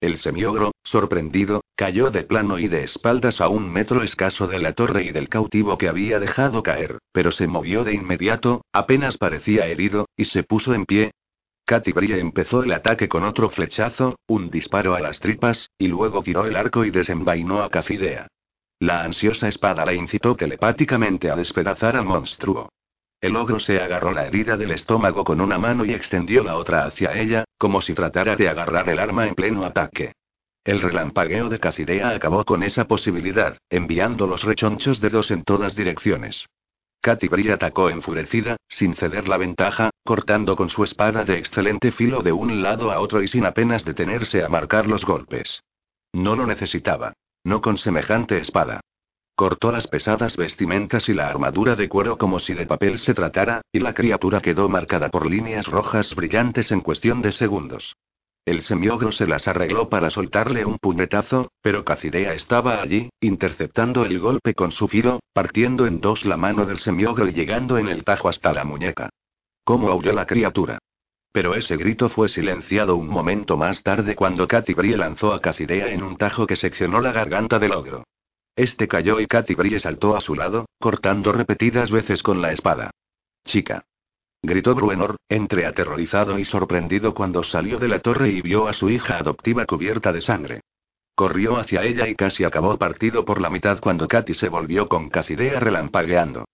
[0.00, 4.72] El semiogro, sorprendido, cayó de plano y de espaldas a un metro escaso de la
[4.74, 9.66] torre y del cautivo que había dejado caer, pero se movió de inmediato, apenas parecía
[9.66, 11.12] herido, y se puso en pie.
[11.66, 16.22] Katy Brie empezó el ataque con otro flechazo, un disparo a las tripas, y luego
[16.22, 18.28] tiró el arco y desenvainó a Cafidea.
[18.78, 22.68] La ansiosa espada la incitó telepáticamente a despedazar al monstruo.
[23.20, 26.84] El ogro se agarró la herida del estómago con una mano y extendió la otra
[26.84, 30.12] hacia ella, como si tratara de agarrar el arma en pleno ataque.
[30.64, 35.76] El relampagueo de Cacidea acabó con esa posibilidad, enviando los rechonchos de dos en todas
[35.76, 36.46] direcciones.
[37.02, 42.22] Katy Brie atacó enfurecida, sin ceder la ventaja, cortando con su espada de excelente filo
[42.22, 45.62] de un lado a otro y sin apenas detenerse a marcar los golpes.
[46.14, 47.12] No lo necesitaba.
[47.44, 48.80] No con semejante espada.
[49.36, 53.60] Cortó las pesadas vestimentas y la armadura de cuero como si de papel se tratara,
[53.70, 57.94] y la criatura quedó marcada por líneas rojas brillantes en cuestión de segundos.
[58.44, 64.18] El semiogro se las arregló para soltarle un puñetazo, pero Cacidea estaba allí, interceptando el
[64.18, 68.04] golpe con su filo, partiendo en dos la mano del semiogro y llegando en el
[68.04, 69.08] tajo hasta la muñeca.
[69.64, 70.78] ¿Cómo aulló la criatura?
[71.32, 75.88] Pero ese grito fue silenciado un momento más tarde cuando Katy Brie lanzó a Cacidea
[75.88, 78.04] en un tajo que seccionó la garganta del ogro.
[78.56, 82.90] Este cayó y Katy Brie saltó a su lado, cortando repetidas veces con la espada.
[83.44, 83.84] Chica.
[84.46, 88.90] Gritó Bruenor, entre aterrorizado y sorprendido cuando salió de la torre y vio a su
[88.90, 90.60] hija adoptiva cubierta de sangre.
[91.14, 95.08] Corrió hacia ella y casi acabó partido por la mitad cuando Katy se volvió con
[95.08, 96.44] Cacidea relampagueando.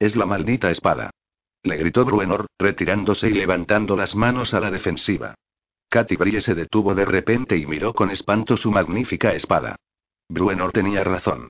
[0.00, 1.10] Es la maldita espada.
[1.62, 5.36] Le gritó Bruenor, retirándose y levantando las manos a la defensiva.
[5.88, 9.76] Katy Brie se detuvo de repente y miró con espanto su magnífica espada.
[10.28, 11.48] Bruenor tenía razón.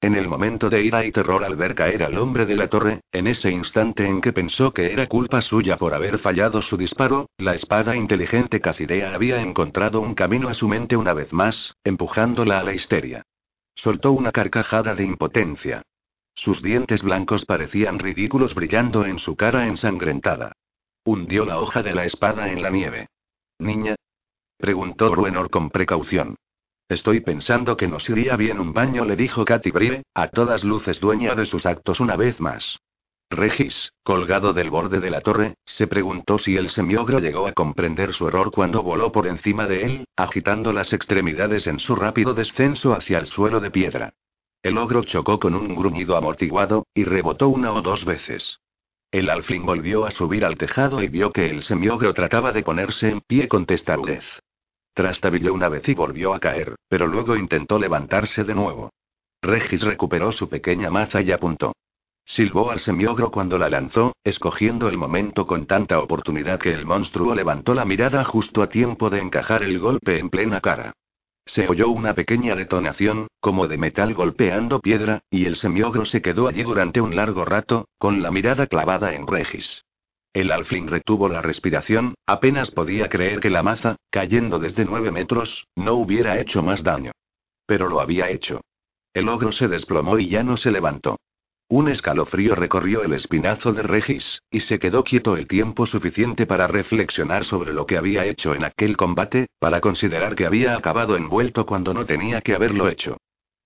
[0.00, 3.00] En el momento de ira y terror al ver caer al hombre de la torre,
[3.12, 7.30] en ese instante en que pensó que era culpa suya por haber fallado su disparo,
[7.38, 12.60] la espada inteligente Cacidea había encontrado un camino a su mente una vez más, empujándola
[12.60, 13.22] a la histeria.
[13.74, 15.82] Soltó una carcajada de impotencia.
[16.34, 20.52] Sus dientes blancos parecían ridículos brillando en su cara ensangrentada.
[21.04, 23.08] Hundió la hoja de la espada en la nieve.
[23.58, 23.94] Niña.
[24.58, 26.36] Preguntó Bruenor con precaución.
[26.88, 31.00] Estoy pensando que nos iría bien un baño, le dijo Katy Brie, a todas luces
[31.00, 32.78] dueña de sus actos una vez más.
[33.28, 38.14] Regis, colgado del borde de la torre, se preguntó si el semiogro llegó a comprender
[38.14, 42.92] su error cuando voló por encima de él, agitando las extremidades en su rápido descenso
[42.94, 44.14] hacia el suelo de piedra.
[44.62, 48.60] El ogro chocó con un gruñido amortiguado, y rebotó una o dos veces.
[49.10, 53.08] El alfling volvió a subir al tejado y vio que el semiogro trataba de ponerse
[53.08, 54.24] en pie con testarudez.
[54.96, 58.88] Trastabilló una vez y volvió a caer, pero luego intentó levantarse de nuevo.
[59.42, 61.74] Regis recuperó su pequeña maza y apuntó.
[62.24, 67.34] Silbó al semiogro cuando la lanzó, escogiendo el momento con tanta oportunidad que el monstruo
[67.34, 70.94] levantó la mirada justo a tiempo de encajar el golpe en plena cara.
[71.44, 76.48] Se oyó una pequeña detonación, como de metal golpeando piedra, y el semiogro se quedó
[76.48, 79.84] allí durante un largo rato, con la mirada clavada en Regis.
[80.36, 85.66] El alfling retuvo la respiración, apenas podía creer que la maza, cayendo desde nueve metros,
[85.74, 87.12] no hubiera hecho más daño.
[87.64, 88.60] Pero lo había hecho.
[89.14, 91.16] El ogro se desplomó y ya no se levantó.
[91.70, 96.66] Un escalofrío recorrió el espinazo de Regis, y se quedó quieto el tiempo suficiente para
[96.66, 101.64] reflexionar sobre lo que había hecho en aquel combate, para considerar que había acabado envuelto
[101.64, 103.16] cuando no tenía que haberlo hecho.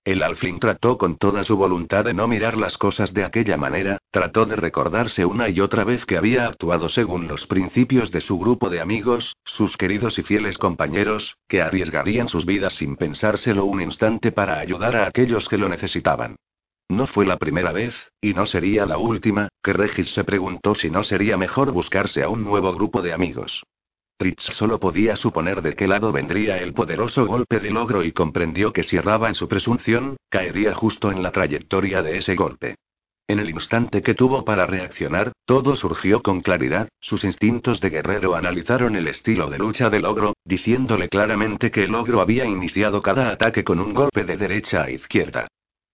[0.03, 3.99] El alfling trató con toda su voluntad de no mirar las cosas de aquella manera,
[4.09, 8.39] trató de recordarse una y otra vez que había actuado según los principios de su
[8.39, 13.79] grupo de amigos, sus queridos y fieles compañeros, que arriesgarían sus vidas sin pensárselo un
[13.79, 16.35] instante para ayudar a aquellos que lo necesitaban.
[16.89, 20.89] No fue la primera vez, y no sería la última, que Regis se preguntó si
[20.89, 23.63] no sería mejor buscarse a un nuevo grupo de amigos.
[24.21, 28.71] Fritz solo podía suponer de qué lado vendría el poderoso golpe del ogro y comprendió
[28.71, 32.75] que si erraba en su presunción, caería justo en la trayectoria de ese golpe.
[33.27, 38.35] En el instante que tuvo para reaccionar, todo surgió con claridad, sus instintos de guerrero
[38.35, 43.31] analizaron el estilo de lucha del ogro, diciéndole claramente que el ogro había iniciado cada
[43.31, 45.47] ataque con un golpe de derecha a izquierda.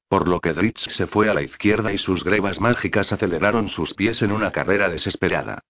[0.09, 3.93] Por lo que Dritz se fue a la izquierda y sus grebas mágicas aceleraron sus
[3.93, 5.61] pies en una carrera desesperada.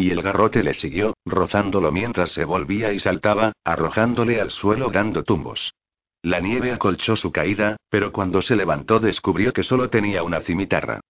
[0.00, 5.24] Y el garrote le siguió, rozándolo mientras se volvía y saltaba, arrojándole al suelo dando
[5.24, 5.74] tumbos.
[6.22, 11.00] La nieve acolchó su caída, pero cuando se levantó descubrió que solo tenía una cimitarra.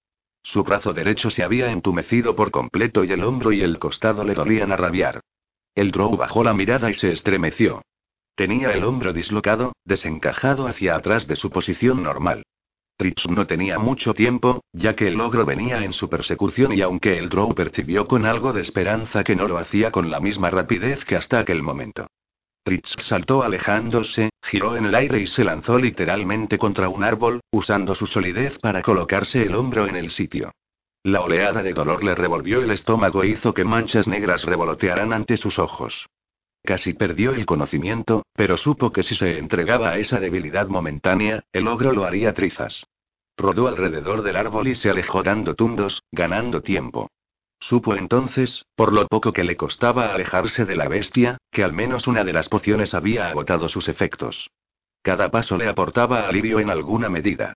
[0.42, 4.34] Su brazo derecho se había entumecido por completo y el hombro y el costado le
[4.34, 5.20] dolían a rabiar.
[5.76, 7.82] El drow bajó la mirada y se estremeció.
[8.34, 12.42] Tenía el hombro dislocado, desencajado hacia atrás de su posición normal.
[13.00, 17.16] Tritz no tenía mucho tiempo, ya que el ogro venía en su persecución y aunque
[17.16, 21.06] el Drow percibió con algo de esperanza que no lo hacía con la misma rapidez
[21.06, 22.08] que hasta aquel momento.
[22.62, 27.94] Tritz saltó alejándose, giró en el aire y se lanzó literalmente contra un árbol, usando
[27.94, 30.52] su solidez para colocarse el hombro en el sitio.
[31.02, 35.38] La oleada de dolor le revolvió el estómago e hizo que manchas negras revolotearan ante
[35.38, 36.04] sus ojos.
[36.62, 41.66] Casi perdió el conocimiento, pero supo que si se entregaba a esa debilidad momentánea, el
[41.68, 42.86] ogro lo haría trizas.
[43.36, 47.10] Rodó alrededor del árbol y se alejó dando tundos, ganando tiempo.
[47.58, 52.06] Supo entonces, por lo poco que le costaba alejarse de la bestia, que al menos
[52.06, 54.50] una de las pociones había agotado sus efectos.
[55.02, 57.54] Cada paso le aportaba alivio en alguna medida.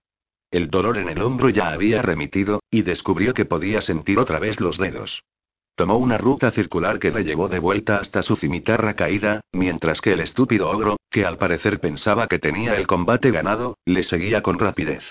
[0.51, 4.59] El dolor en el hombro ya había remitido, y descubrió que podía sentir otra vez
[4.59, 5.23] los dedos.
[5.75, 10.13] Tomó una ruta circular que le llevó de vuelta hasta su cimitarra caída, mientras que
[10.13, 14.57] el estúpido ogro, que al parecer pensaba que tenía el combate ganado, le seguía con
[14.57, 15.03] rapidez.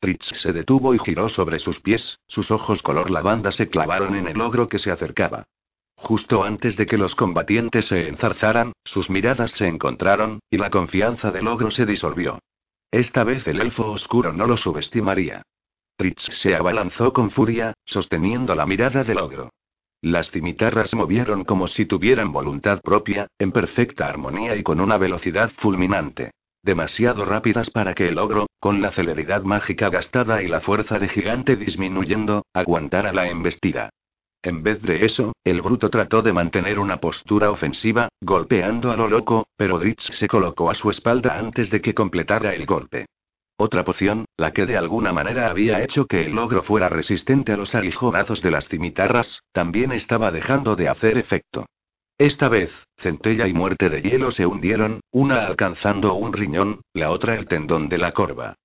[0.00, 4.26] Fritz se detuvo y giró sobre sus pies, sus ojos color lavanda se clavaron en
[4.26, 5.44] el ogro que se acercaba.
[5.94, 11.30] Justo antes de que los combatientes se enzarzaran, sus miradas se encontraron, y la confianza
[11.30, 12.40] del ogro se disolvió.
[12.90, 15.42] Esta vez el elfo oscuro no lo subestimaría.
[15.96, 19.50] Fritz se abalanzó con furia, sosteniendo la mirada del ogro.
[20.02, 24.98] Las cimitarras se movieron como si tuvieran voluntad propia, en perfecta armonía y con una
[24.98, 26.32] velocidad fulminante.
[26.64, 31.08] demasiado rápidas para que el ogro, con la celeridad mágica gastada y la fuerza de
[31.08, 33.90] gigante disminuyendo, aguantara la embestida.
[34.42, 39.08] En vez de eso, el bruto trató de mantener una postura ofensiva, golpeando a lo
[39.08, 43.06] loco, pero Dritz se colocó a su espalda antes de que completara el golpe.
[43.64, 47.56] Otra poción, la que de alguna manera había hecho que el ogro fuera resistente a
[47.56, 51.66] los aguijonazos de las cimitarras, también estaba dejando de hacer efecto.
[52.18, 57.36] Esta vez, centella y muerte de hielo se hundieron, una alcanzando un riñón, la otra
[57.36, 58.56] el tendón de la corva.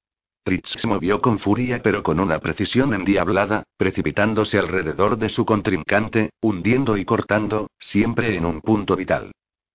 [0.44, 6.32] Fritz se movió con furia pero con una precisión endiablada, precipitándose alrededor de su contrincante,
[6.42, 9.32] hundiendo y cortando, siempre en un punto vital.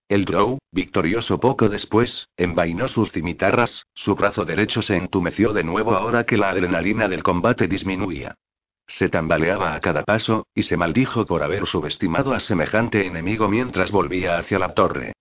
[0.08, 5.94] El Drow, victorioso poco después, envainó sus cimitarras, su brazo derecho se entumeció de nuevo
[5.94, 8.34] ahora que la adrenalina del combate disminuía.
[8.86, 13.90] Se tambaleaba a cada paso, y se maldijo por haber subestimado a semejante enemigo mientras
[13.90, 15.12] volvía hacia la torre.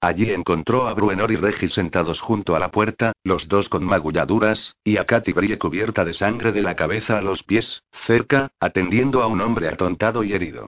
[0.00, 4.76] Allí encontró a Bruenor y Regis sentados junto a la puerta, los dos con magulladuras,
[4.84, 9.22] y a Katy Brie cubierta de sangre de la cabeza a los pies, cerca, atendiendo
[9.22, 10.66] a un hombre atontado y herido.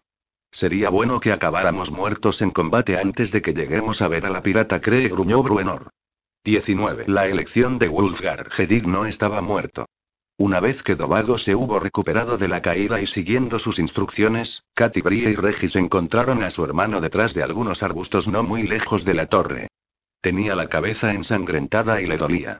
[0.50, 4.42] Sería bueno que acabáramos muertos en combate antes de que lleguemos a ver a la
[4.42, 5.90] pirata, cree gruñó Bruenor.
[6.44, 7.04] 19.
[7.06, 9.86] La elección de Wulfgar Hedig no estaba muerto.
[10.38, 15.02] Una vez que Dovago se hubo recuperado de la caída y siguiendo sus instrucciones, Katy
[15.04, 19.26] y Regis encontraron a su hermano detrás de algunos arbustos no muy lejos de la
[19.26, 19.68] torre.
[20.22, 22.58] Tenía la cabeza ensangrentada y le dolía.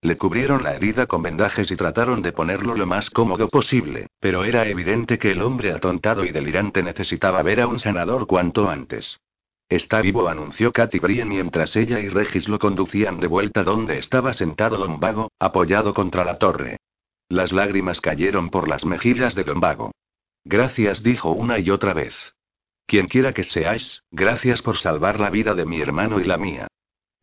[0.00, 4.44] Le cubrieron la herida con vendajes y trataron de ponerlo lo más cómodo posible, pero
[4.44, 9.18] era evidente que el hombre atontado y delirante necesitaba ver a un sanador cuanto antes.
[9.68, 14.32] Está vivo, anunció Katy Brie mientras ella y Regis lo conducían de vuelta donde estaba
[14.32, 16.78] sentado Lombago, apoyado contra la torre.
[17.28, 19.90] Las lágrimas cayeron por las mejillas de Don Vago.
[20.44, 22.14] Gracias, dijo una y otra vez.
[22.86, 26.68] Quien quiera que seáis, gracias por salvar la vida de mi hermano y la mía.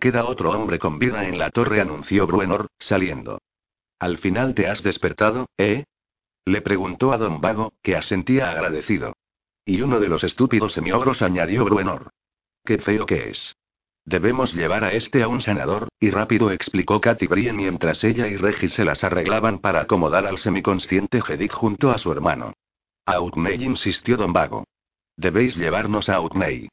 [0.06, 3.42] Queda otro hombre con vida en la torre, anunció Bruenor, saliendo.
[3.98, 5.86] Al final te has despertado, ¿eh?
[6.46, 9.16] Le preguntó a Don Vago, que asentía agradecido.
[9.66, 12.12] Y uno de los estúpidos semiogros añadió Bruenor.
[12.64, 13.56] Qué feo que es.
[14.04, 18.38] Debemos llevar a este a un sanador, y rápido explicó Katy Brie mientras ella y
[18.38, 22.54] Regis se las arreglaban para acomodar al semiconsciente Hedith junto a su hermano.
[23.08, 24.66] Outmay insistió Don Vago.
[25.18, 26.70] Debéis llevarnos a Outmay.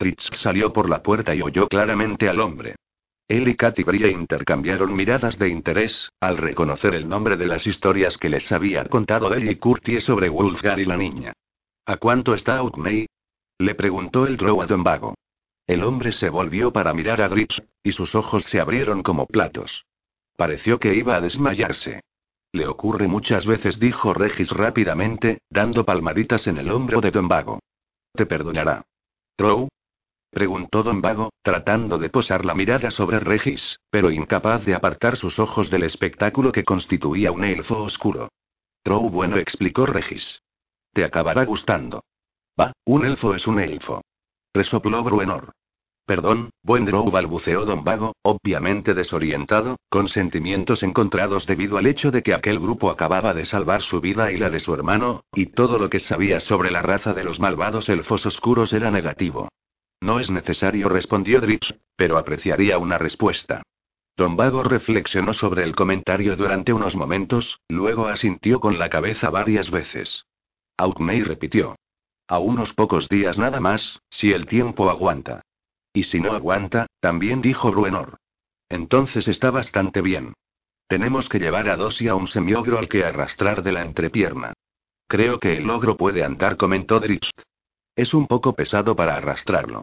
[0.00, 2.76] Fritz salió por la puerta y oyó claramente al hombre.
[3.28, 8.16] Él y Katy Brie intercambiaron miradas de interés, al reconocer el nombre de las historias
[8.16, 11.34] que les había contado Deli Curtie sobre Wolfgar y la niña.
[11.84, 13.06] ¿A cuánto está Outmay?
[13.58, 15.16] Le preguntó el Drow a Don Vago.
[15.66, 19.84] El hombre se volvió para mirar a Dritz, y sus ojos se abrieron como platos.
[20.34, 22.00] Pareció que iba a desmayarse.
[22.52, 27.58] Le ocurre muchas veces, dijo Regis rápidamente, dando palmaditas en el hombro de Don Vago.
[28.14, 28.82] Te perdonará.
[29.36, 29.68] ¿Trow?
[30.30, 35.38] Preguntó Don Vago, tratando de posar la mirada sobre Regis, pero incapaz de apartar sus
[35.38, 38.30] ojos del espectáculo que constituía un elfo oscuro.
[38.82, 40.42] Trow bueno, explicó Regis.
[40.92, 42.04] Te acabará gustando.
[42.58, 44.02] Va, un elfo es un elfo.
[44.54, 45.52] Resopló Bruenor.
[46.06, 52.24] Perdón, buen Drow balbuceó Don Vago, obviamente desorientado, con sentimientos encontrados debido al hecho de
[52.24, 55.78] que aquel grupo acababa de salvar su vida y la de su hermano, y todo
[55.78, 59.48] lo que sabía sobre la raza de los malvados elfos oscuros era negativo.
[60.00, 63.62] No es necesario, respondió Dritz, pero apreciaría una respuesta.
[64.16, 69.70] Don Vago reflexionó sobre el comentario durante unos momentos, luego asintió con la cabeza varias
[69.70, 70.26] veces.
[70.76, 71.76] Outmay repitió.
[72.28, 75.42] A unos pocos días nada más, si el tiempo aguanta.
[75.92, 78.18] Y si no aguanta, también dijo Bruenor.
[78.68, 80.34] Entonces está bastante bien.
[80.86, 84.54] Tenemos que llevar a dos y a un semiogro al que arrastrar de la entrepierna.
[85.08, 87.30] Creo que el ogro puede andar, comentó Dritz.
[88.00, 89.82] Es un poco pesado para arrastrarlo.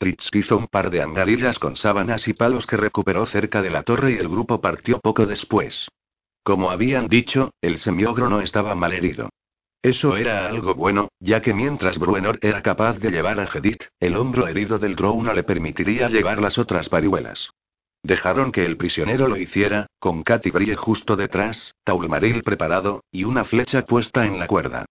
[0.00, 3.84] Dritz hizo un par de angarillas con sábanas y palos que recuperó cerca de la
[3.84, 5.86] torre y el grupo partió poco después.
[6.42, 9.28] Como habían dicho, el semiogro no estaba mal herido.
[9.80, 14.16] Eso era algo bueno, ya que mientras Bruenor era capaz de llevar a Hedith, el
[14.16, 17.50] hombro herido del Drow no le permitiría llevar las otras parihuelas.
[18.02, 23.44] Dejaron que el prisionero lo hiciera, con Katy Brie justo detrás, Taulmaril preparado, y una
[23.44, 24.86] flecha puesta en la cuerda.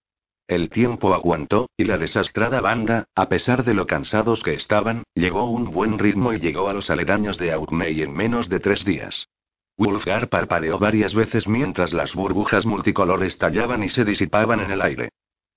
[0.52, 5.50] El tiempo aguantó, y la desastrada banda, a pesar de lo cansados que estaban, llegó
[5.50, 9.30] un buen ritmo y llegó a los aledaños de Outmay en menos de tres días.
[9.78, 15.12] Wulfgar parpadeó varias veces mientras las burbujas multicolores tallaban y se disipaban en el aire.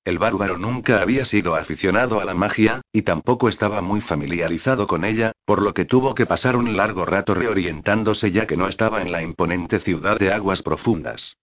[0.04, 5.04] El bárbaro nunca había sido aficionado a la magia, y tampoco estaba muy familiarizado con
[5.04, 9.02] ella, por lo que tuvo que pasar un largo rato reorientándose ya que no estaba
[9.02, 11.36] en la imponente ciudad de aguas profundas.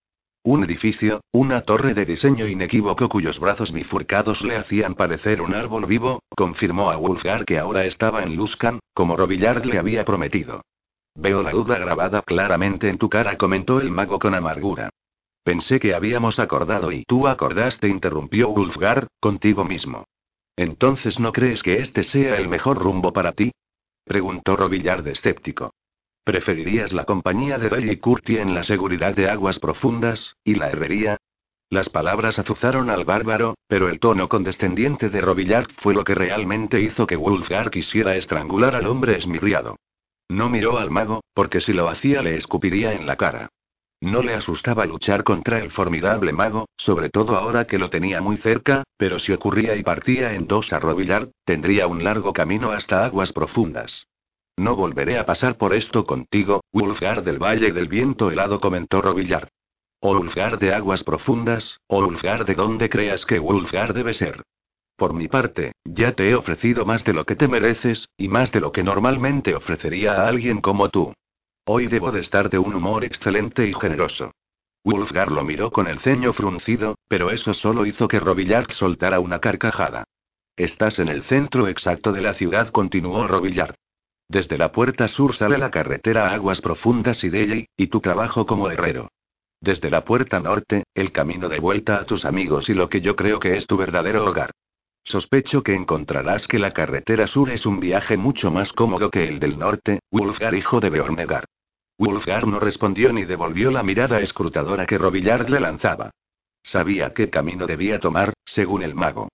[0.44, 5.86] Un edificio, una torre de diseño inequívoco cuyos brazos bifurcados le hacían parecer un árbol
[5.86, 10.64] vivo, confirmó a Wulfgar que ahora estaba en Luskan, como Robillard le había prometido.
[11.14, 14.90] Veo la duda grabada claramente en tu cara, comentó el mago con amargura.
[15.44, 20.06] Pensé que habíamos acordado y tú acordaste, interrumpió Wulfgar, contigo mismo.
[20.56, 23.52] Entonces, ¿no crees que este sea el mejor rumbo para ti?
[24.06, 25.72] preguntó Robillard escéptico.
[26.24, 30.70] ¿Preferirías la compañía de Rey y Curti en la seguridad de aguas profundas, y la
[30.70, 31.18] herrería?
[31.72, 36.80] Las palabras azuzaron al bárbaro, pero el tono condescendiente de Robillard fue lo que realmente
[36.80, 39.78] hizo que Wulfgar quisiera estrangular al hombre esmirriado.
[40.30, 43.50] No miró al mago, porque si lo hacía le escupiría en la cara.
[44.00, 48.38] No le asustaba luchar contra el formidable mago, sobre todo ahora que lo tenía muy
[48.38, 53.06] cerca, pero si ocurría y partía en dos a Robillard, tendría un largo camino hasta
[53.06, 54.08] aguas profundas.
[54.58, 59.50] No volveré a pasar por esto contigo, Wulfgar del Valle del Viento helado comentó Robillard.
[60.00, 64.44] O Ulfgar de aguas profundas, o Ulfgar de donde creas que Ulfgar debe ser.
[64.96, 68.52] Por mi parte, ya te he ofrecido más de lo que te mereces, y más
[68.52, 71.14] de lo que normalmente ofrecería a alguien como tú.
[71.66, 74.32] Hoy debo de estar de un humor excelente y generoso.
[74.84, 79.40] Wulfgar lo miró con el ceño fruncido, pero eso solo hizo que Robillard soltara una
[79.40, 80.04] carcajada.
[80.56, 83.76] Estás en el centro exacto de la ciudad, continuó Robillard.
[84.32, 88.46] Desde la puerta sur sale la carretera a aguas profundas y de y tu trabajo
[88.46, 89.10] como herrero.
[89.60, 93.18] Desde la puerta norte, el camino de vuelta a tus amigos y lo que yo
[93.18, 94.52] creo que es tu verdadero hogar.
[95.04, 99.38] Sospecho que encontrarás que la carretera sur es un viaje mucho más cómodo que el
[99.42, 101.44] del norte, Wulfgar hijo de Beornegar.
[101.98, 106.12] Wulfgar no respondió ni devolvió la mirada escrutadora que Robillard le lanzaba.
[106.64, 109.28] Sabía qué camino debía tomar, según el mago.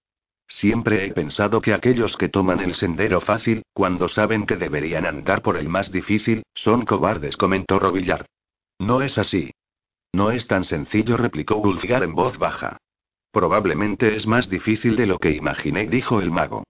[0.48, 5.42] Siempre he pensado que aquellos que toman el sendero fácil, cuando saben que deberían andar
[5.42, 8.26] por el más difícil, son cobardes, comentó Robillard.
[8.80, 9.52] No es así.
[10.14, 12.78] No es tan sencillo, replicó Wulfgar en voz baja.
[13.32, 16.64] Probablemente es más difícil de lo que imaginé, dijo el mago.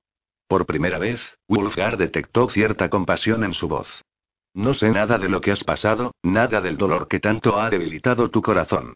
[0.48, 4.04] Por primera vez, Wulfgar detectó cierta compasión en su voz.
[4.54, 8.32] No sé nada de lo que has pasado, nada del dolor que tanto ha debilitado
[8.32, 8.96] tu corazón.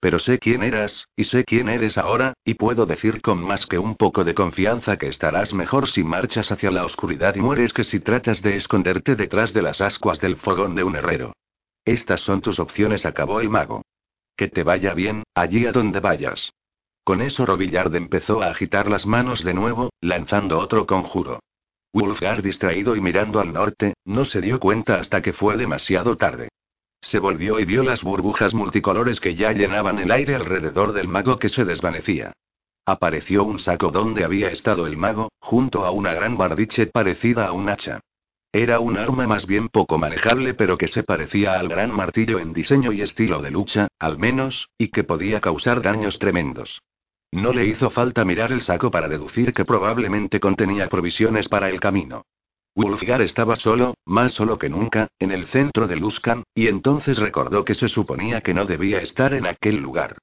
[0.00, 3.78] Pero sé quién eras, y sé quién eres ahora, y puedo decir con más que
[3.78, 7.82] un poco de confianza que estarás mejor si marchas hacia la oscuridad y mueres que
[7.82, 11.32] si tratas de esconderte detrás de las ascuas del fogón de un herrero.
[11.84, 13.82] Estas son tus opciones, acabó el mago.
[14.36, 16.52] Que te vaya bien, allí a donde vayas.
[17.02, 21.40] Con eso Robillard empezó a agitar las manos de nuevo, lanzando otro conjuro.
[21.92, 26.50] Wulfgar, distraído y mirando al norte, no se dio cuenta hasta que fue demasiado tarde.
[27.00, 31.38] Se volvió y vio las burbujas multicolores que ya llenaban el aire alrededor del mago
[31.38, 32.32] que se desvanecía.
[32.84, 37.52] Apareció un saco donde había estado el mago, junto a una gran bardiche parecida a
[37.52, 38.00] un hacha.
[38.50, 42.54] Era un arma más bien poco manejable pero que se parecía al gran martillo en
[42.54, 46.80] diseño y estilo de lucha, al menos, y que podía causar daños tremendos.
[47.30, 51.78] No le hizo falta mirar el saco para deducir que probablemente contenía provisiones para el
[51.78, 52.24] camino.
[52.78, 57.64] Wulfgar estaba solo, más solo que nunca, en el centro de Luskan, y entonces recordó
[57.64, 60.18] que se suponía que no debía estar en aquel lugar.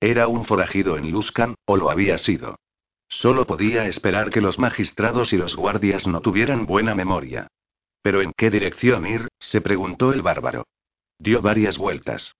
[0.00, 2.56] Era un forajido en Luskan, o lo había sido.
[3.10, 7.48] Solo podía esperar que los magistrados y los guardias no tuvieran buena memoria.
[8.00, 9.28] ¿Pero en qué dirección ir?
[9.38, 10.64] se preguntó el bárbaro.
[11.18, 12.36] Dio varias vueltas.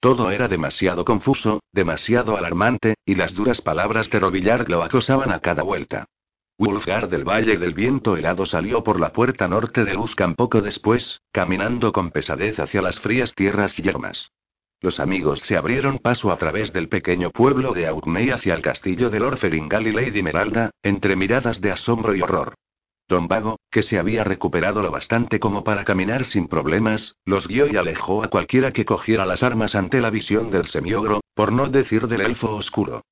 [0.00, 5.38] Todo era demasiado confuso, demasiado alarmante, y las duras palabras de Robillard lo acosaban a
[5.38, 6.06] cada vuelta.
[6.58, 11.20] Wulfgar del Valle del Viento Helado salió por la puerta norte de Luskan poco después,
[11.32, 14.30] caminando con pesadez hacia las frías tierras yermas.
[14.80, 19.10] Los amigos se abrieron paso a través del pequeño pueblo de Augmey hacia el castillo
[19.10, 22.54] de Lord Feringal y Lady Meralda, entre miradas de asombro y horror.
[23.08, 27.66] Don Vago, que se había recuperado lo bastante como para caminar sin problemas, los guió
[27.66, 31.68] y alejó a cualquiera que cogiera las armas ante la visión del semiogro, por no
[31.68, 33.02] decir del elfo oscuro.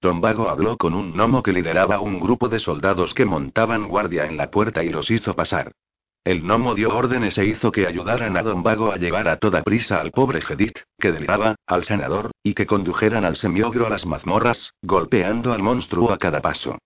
[0.00, 4.26] Don Vago habló con un gnomo que lideraba un grupo de soldados que montaban guardia
[4.26, 5.72] en la puerta y los hizo pasar.
[6.22, 9.62] El gnomo dio órdenes e hizo que ayudaran a Don Vago a llevar a toda
[9.62, 14.06] prisa al pobre Gedit, que deliraba, al senador, y que condujeran al semiogro a las
[14.06, 16.78] mazmorras, golpeando al monstruo a cada paso.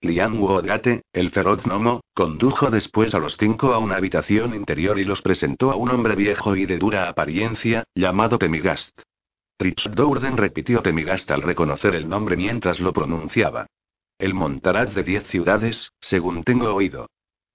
[0.00, 5.04] Liam Wodgate, el feroz gnomo, condujo después a los cinco a una habitación interior y
[5.04, 9.00] los presentó a un hombre viejo y de dura apariencia, llamado Temigast.
[9.58, 13.66] Trich Dourden repitió Temigast al reconocer el nombre mientras lo pronunciaba.
[14.16, 17.08] El montaraz de diez ciudades, según tengo oído.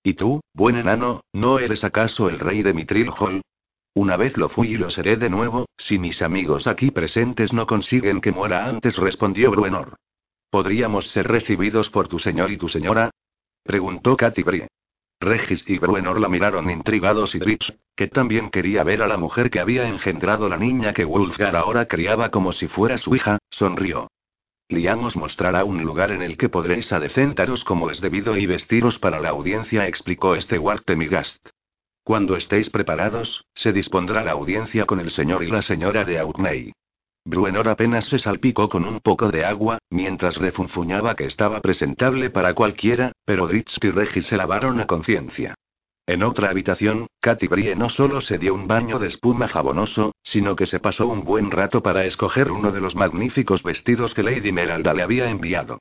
[0.03, 3.41] ¿Y tú, buen enano, no eres acaso el rey de Mitril Hall?
[3.93, 7.65] Una vez lo fui y lo seré de nuevo, si mis amigos aquí presentes no
[7.65, 9.95] consiguen que muera antes, respondió Bruenor.
[10.49, 13.11] ¿Podríamos ser recibidos por tu señor y tu señora?
[13.63, 14.67] Preguntó Katy Brie.
[15.23, 19.49] Regis y Bruenor la miraron intrigados y Dritz, que también quería ver a la mujer
[19.49, 24.09] que había engendrado la niña que Wulfgar ahora criaba como si fuera su hija, sonrió.
[24.69, 28.97] Liam os mostrará un lugar en el que podréis adecentaros como es debido y vestiros
[28.99, 31.49] para la audiencia, explicó este Temigast.
[32.03, 36.73] Cuando estéis preparados, se dispondrá la audiencia con el señor y la señora de Outney.
[37.25, 42.53] Bruenor apenas se salpicó con un poco de agua, mientras refunfuñaba que estaba presentable para
[42.53, 45.55] cualquiera, pero Dritz y Regis se lavaron a conciencia.
[46.05, 50.57] En otra habitación, Katy Brie no solo se dio un baño de espuma jabonoso, sino
[50.57, 54.51] que se pasó un buen rato para escoger uno de los magníficos vestidos que Lady
[54.51, 55.79] Meralda le había enviado.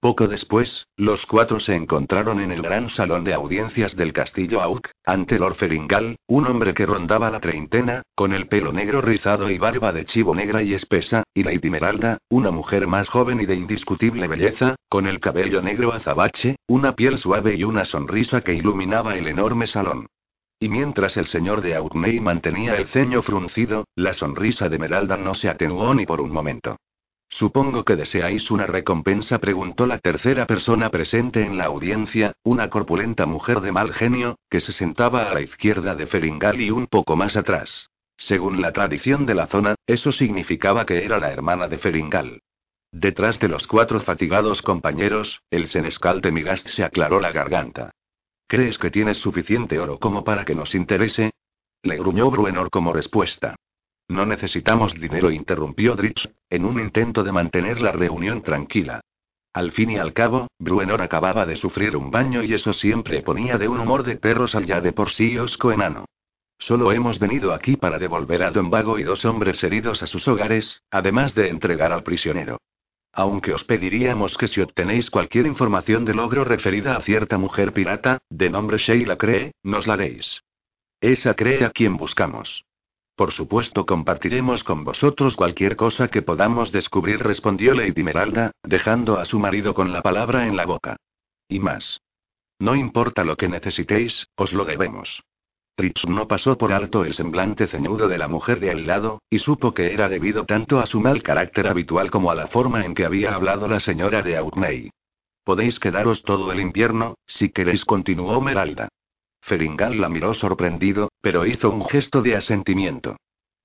[0.00, 4.88] Poco después, los cuatro se encontraron en el gran salón de audiencias del castillo Auk,
[5.04, 9.58] ante Lord Feringal, un hombre que rondaba la treintena, con el pelo negro rizado y
[9.58, 13.56] barba de chivo negra y espesa, y Lady Meralda, una mujer más joven y de
[13.56, 19.16] indiscutible belleza, con el cabello negro azabache, una piel suave y una sonrisa que iluminaba
[19.16, 20.06] el enorme salón.
[20.58, 25.34] Y mientras el señor de Outney mantenía el ceño fruncido, la sonrisa de Meralda no
[25.34, 26.78] se atenuó ni por un momento.
[27.30, 33.24] Supongo que deseáis una recompensa, preguntó la tercera persona presente en la audiencia, una corpulenta
[33.24, 37.14] mujer de mal genio, que se sentaba a la izquierda de Feringal y un poco
[37.14, 37.88] más atrás.
[38.16, 42.40] Según la tradición de la zona, eso significaba que era la hermana de Feringal.
[42.92, 47.92] Detrás de los cuatro fatigados compañeros, el senescal de Migast se aclaró la garganta.
[48.48, 51.30] ¿Crees que tienes suficiente oro como para que nos interese?
[51.84, 53.54] Le gruñó Bruenor como respuesta.
[54.10, 59.02] No necesitamos dinero, interrumpió Dritz, en un intento de mantener la reunión tranquila.
[59.52, 63.56] Al fin y al cabo, Bruenor acababa de sufrir un baño y eso siempre ponía
[63.56, 66.06] de un humor de perros al ya de por sí osco enano.
[66.58, 70.26] Solo hemos venido aquí para devolver a Don Vago y dos hombres heridos a sus
[70.26, 72.58] hogares, además de entregar al prisionero.
[73.12, 78.18] Aunque os pediríamos que si obtenéis cualquier información de logro referida a cierta mujer pirata,
[78.28, 80.42] de nombre Sheila Cree, nos la haréis.
[81.00, 82.64] Esa Cree a quien buscamos.
[83.14, 89.26] Por supuesto compartiremos con vosotros cualquier cosa que podamos descubrir, respondió Lady Meralda, dejando a
[89.26, 90.96] su marido con la palabra en la boca.
[91.48, 92.00] Y más.
[92.58, 95.22] No importa lo que necesitéis, os lo debemos.
[95.74, 99.38] Tritz no pasó por alto el semblante ceñudo de la mujer de al lado, y
[99.38, 102.94] supo que era debido tanto a su mal carácter habitual como a la forma en
[102.94, 104.90] que había hablado la señora de Outney.
[105.42, 108.88] Podéis quedaros todo el invierno, si queréis, continuó Meralda.
[109.50, 113.16] Feringal la miró sorprendido, pero hizo un gesto de asentimiento.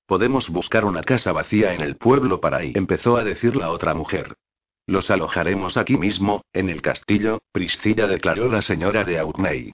[0.04, 3.94] Podemos buscar una casa vacía en el pueblo para ahí, empezó a decir la otra
[3.94, 4.34] mujer.
[4.88, 9.72] Los alojaremos aquí mismo, en el castillo, Priscilla declaró la señora de Outney.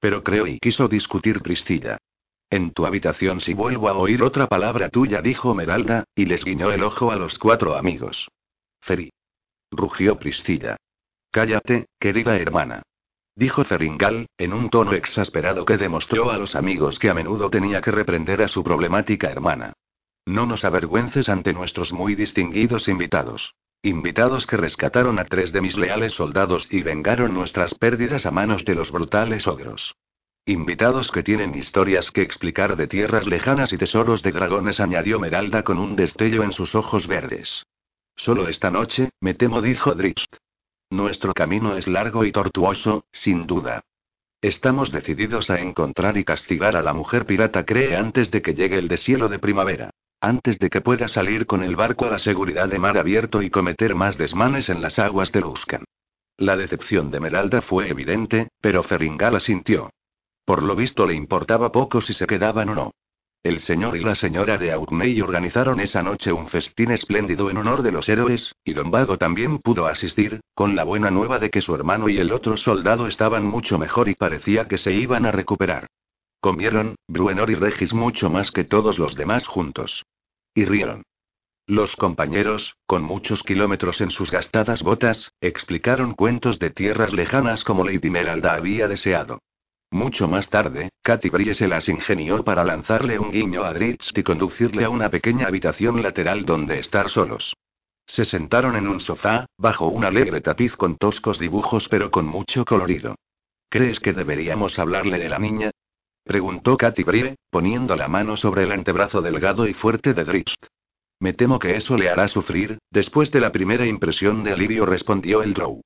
[0.00, 1.98] Pero creo y quiso discutir Priscilla.
[2.48, 6.72] En tu habitación si vuelvo a oír otra palabra tuya, dijo Meralda, y les guiñó
[6.72, 8.28] el ojo a los cuatro amigos.
[8.80, 9.12] Feri.
[9.70, 10.78] Rugió Priscilla.
[11.30, 12.82] Cállate, querida hermana
[13.40, 17.80] dijo Feringal, en un tono exasperado que demostró a los amigos que a menudo tenía
[17.80, 19.72] que reprender a su problemática hermana.
[20.26, 23.54] No nos avergüences ante nuestros muy distinguidos invitados.
[23.82, 28.66] Invitados que rescataron a tres de mis leales soldados y vengaron nuestras pérdidas a manos
[28.66, 29.96] de los brutales ogros.
[30.44, 35.62] Invitados que tienen historias que explicar de tierras lejanas y tesoros de dragones, añadió Meralda
[35.62, 37.64] con un destello en sus ojos verdes.
[38.16, 40.26] Solo esta noche, me temo, dijo Dritz.
[40.90, 43.84] Nuestro camino es largo y tortuoso, sin duda.
[44.42, 48.76] Estamos decididos a encontrar y castigar a la mujer pirata cree antes de que llegue
[48.76, 49.90] el deshielo de primavera.
[50.20, 53.50] Antes de que pueda salir con el barco a la seguridad de mar abierto y
[53.50, 55.84] cometer más desmanes en las aguas de Luscan.
[56.36, 59.90] La decepción de Meralda fue evidente, pero Feringal asintió.
[60.44, 62.90] Por lo visto le importaba poco si se quedaban o no.
[63.42, 67.80] El señor y la señora de Outney organizaron esa noche un festín espléndido en honor
[67.80, 71.62] de los héroes, y don Vago también pudo asistir, con la buena nueva de que
[71.62, 75.32] su hermano y el otro soldado estaban mucho mejor y parecía que se iban a
[75.32, 75.86] recuperar.
[76.40, 80.04] Comieron, Bruenor y Regis mucho más que todos los demás juntos.
[80.54, 81.04] Y rieron.
[81.66, 87.84] Los compañeros, con muchos kilómetros en sus gastadas botas, explicaron cuentos de tierras lejanas como
[87.84, 89.38] Lady Meralda había deseado.
[89.92, 94.22] Mucho más tarde, Katy Brie se las ingenió para lanzarle un guiño a Dritz y
[94.22, 97.56] conducirle a una pequeña habitación lateral donde estar solos.
[98.06, 102.64] Se sentaron en un sofá, bajo un alegre tapiz con toscos dibujos pero con mucho
[102.64, 103.16] colorido.
[103.68, 105.70] ¿Crees que deberíamos hablarle de la niña?
[106.24, 110.54] preguntó Katy Brie, poniendo la mano sobre el antebrazo delgado y fuerte de Dritz.
[111.18, 115.42] Me temo que eso le hará sufrir, después de la primera impresión de alivio respondió
[115.42, 115.80] el Drow.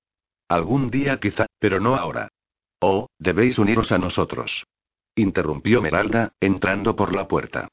[0.49, 2.29] Algún día quizá, pero no ahora.
[2.87, 4.67] Oh, debéis uniros a nosotros.
[5.17, 7.69] Interrumpió Meralda, entrando por la puerta.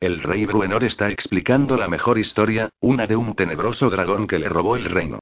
[0.00, 4.48] El rey Bruenor está explicando la mejor historia, una de un tenebroso dragón que le
[4.48, 5.18] robó el reino.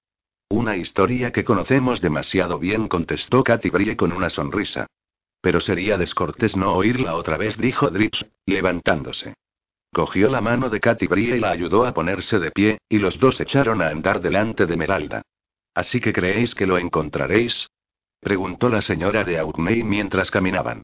[0.49, 4.87] Una historia que conocemos demasiado bien, contestó Katy Brie con una sonrisa.
[5.41, 9.35] Pero sería descortés no oírla otra vez, dijo Dritz, levantándose.
[9.93, 13.19] Cogió la mano de Katy Brie y la ayudó a ponerse de pie, y los
[13.19, 15.23] dos echaron a andar delante de Meralda.
[15.75, 17.67] Así que creéis que lo encontraréis,
[18.23, 20.83] Preguntó la señora de Outney mientras caminaban.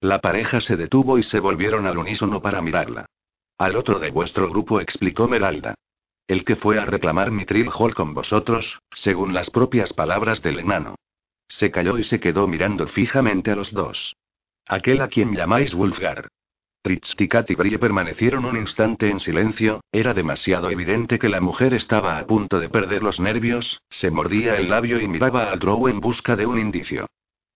[0.00, 3.04] La pareja se detuvo y se volvieron al unísono para mirarla.
[3.58, 5.74] Al otro de vuestro grupo explicó Meralda.
[6.26, 7.44] El que fue a reclamar mi
[7.78, 10.94] Hall con vosotros, según las propias palabras del enano.
[11.46, 14.16] Se calló y se quedó mirando fijamente a los dos.
[14.66, 16.28] Aquel a quien llamáis Wolfgar.
[16.82, 22.18] Tritz y Brie permanecieron un instante en silencio, era demasiado evidente que la mujer estaba
[22.18, 26.00] a punto de perder los nervios, se mordía el labio y miraba al Drow en
[26.00, 27.06] busca de un indicio.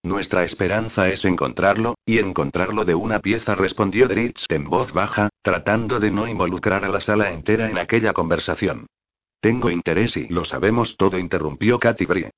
[0.03, 6.01] Nuestra esperanza es encontrarlo, y encontrarlo de una pieza, respondió Dritz en voz baja, tratando
[6.01, 8.87] de no involucrar a la sala entera en aquella conversación.
[9.41, 12.31] Tengo interés y lo sabemos todo, interrumpió Katy Brie.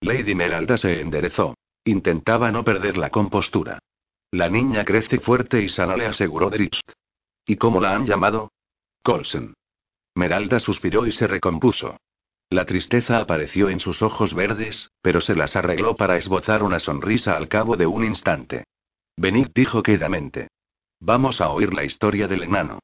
[0.00, 1.54] Lady Meralda se enderezó.
[1.84, 3.78] Intentaba no perder la compostura.
[4.32, 6.80] La niña crece fuerte y sana, le aseguró Dritz.
[7.46, 8.52] ¿Y cómo la han llamado?
[9.02, 9.54] Colson.
[10.14, 11.96] Meralda suspiró y se recompuso.
[12.48, 17.36] La tristeza apareció en sus ojos verdes, pero se las arregló para esbozar una sonrisa
[17.36, 18.64] al cabo de un instante.
[19.16, 20.48] Venid dijo quedamente.
[21.00, 22.80] Vamos a oír la historia del enano.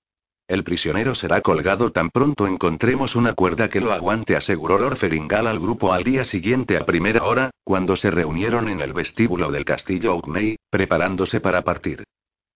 [0.48, 5.48] El prisionero será colgado tan pronto encontremos una cuerda que lo aguante, aseguró Lord Feringal
[5.48, 9.64] al grupo al día siguiente a primera hora, cuando se reunieron en el vestíbulo del
[9.64, 12.05] castillo Oakmey, preparándose para partir.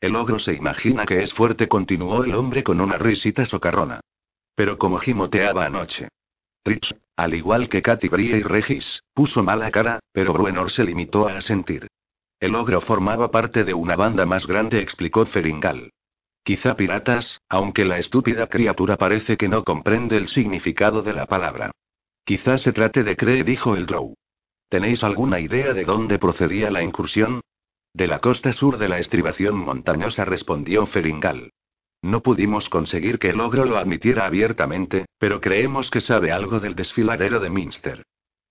[0.01, 4.01] El ogro se imagina que es fuerte, continuó el hombre con una risita socarrona.
[4.55, 6.09] Pero como gimoteaba anoche.
[6.65, 11.29] Rich, al igual que Katy Brie y Regis, puso mala cara, pero Bruenor se limitó
[11.29, 11.89] a asentir.
[12.39, 15.91] El ogro formaba parte de una banda más grande, explicó Feringal.
[16.43, 21.71] Quizá piratas, aunque la estúpida criatura parece que no comprende el significado de la palabra.
[22.25, 24.15] Quizá se trate de Cree, dijo el Drow.
[24.69, 27.41] ¿Tenéis alguna idea de dónde procedía la incursión?
[27.93, 31.51] De la costa sur de la estribación montañosa, respondió Feringal.
[32.03, 36.75] No pudimos conseguir que el ogro lo admitiera abiertamente, pero creemos que sabe algo del
[36.75, 38.05] desfiladero de Minster.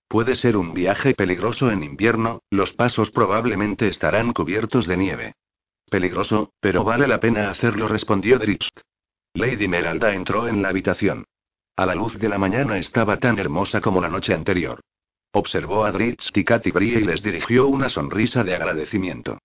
[0.08, 5.34] Puede ser un viaje peligroso en invierno, los pasos probablemente estarán cubiertos de nieve.
[5.90, 8.68] Peligroso, pero vale la pena hacerlo, respondió Dritz.
[9.34, 11.24] Lady Meralda entró en la habitación.
[11.76, 14.80] A la luz de la mañana estaba tan hermosa como la noche anterior.
[15.32, 19.38] Observó a Dritz y Katy Brie y les dirigió una sonrisa de agradecimiento.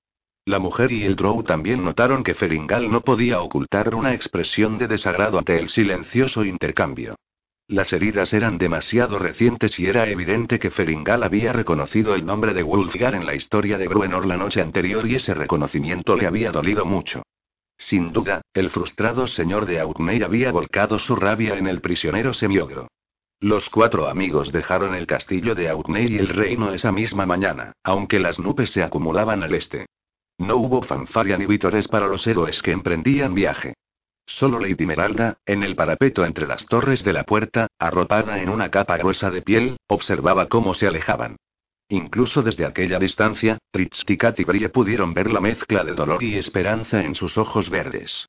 [0.45, 4.87] La mujer y el Drow también notaron que Feringal no podía ocultar una expresión de
[4.87, 7.15] desagrado ante el silencioso intercambio.
[7.67, 12.61] Las heridas eran demasiado recientes y era evidente que Feringal había reconocido el nombre de
[12.61, 16.85] Wulfgar en la historia de Bruenor la noche anterior y ese reconocimiento le había dolido
[16.85, 17.23] mucho.
[17.75, 22.87] Sin duda, el frustrado señor de Outmey había volcado su rabia en el prisionero semiogro.
[23.39, 28.19] Los cuatro amigos dejaron el castillo de Outmey y el reino esa misma mañana, aunque
[28.19, 29.87] las nubes se acumulaban al este.
[30.37, 33.73] No hubo fanfarria ni vítores para los héroes que emprendían viaje.
[34.25, 38.71] Solo Lady Meralda, en el parapeto entre las torres de la puerta, arropada en una
[38.71, 41.37] capa gruesa de piel, observaba cómo se alejaban.
[41.89, 44.03] Incluso desde aquella distancia, Tritz
[44.37, 48.27] y Brie pudieron ver la mezcla de dolor y esperanza en sus ojos verdes.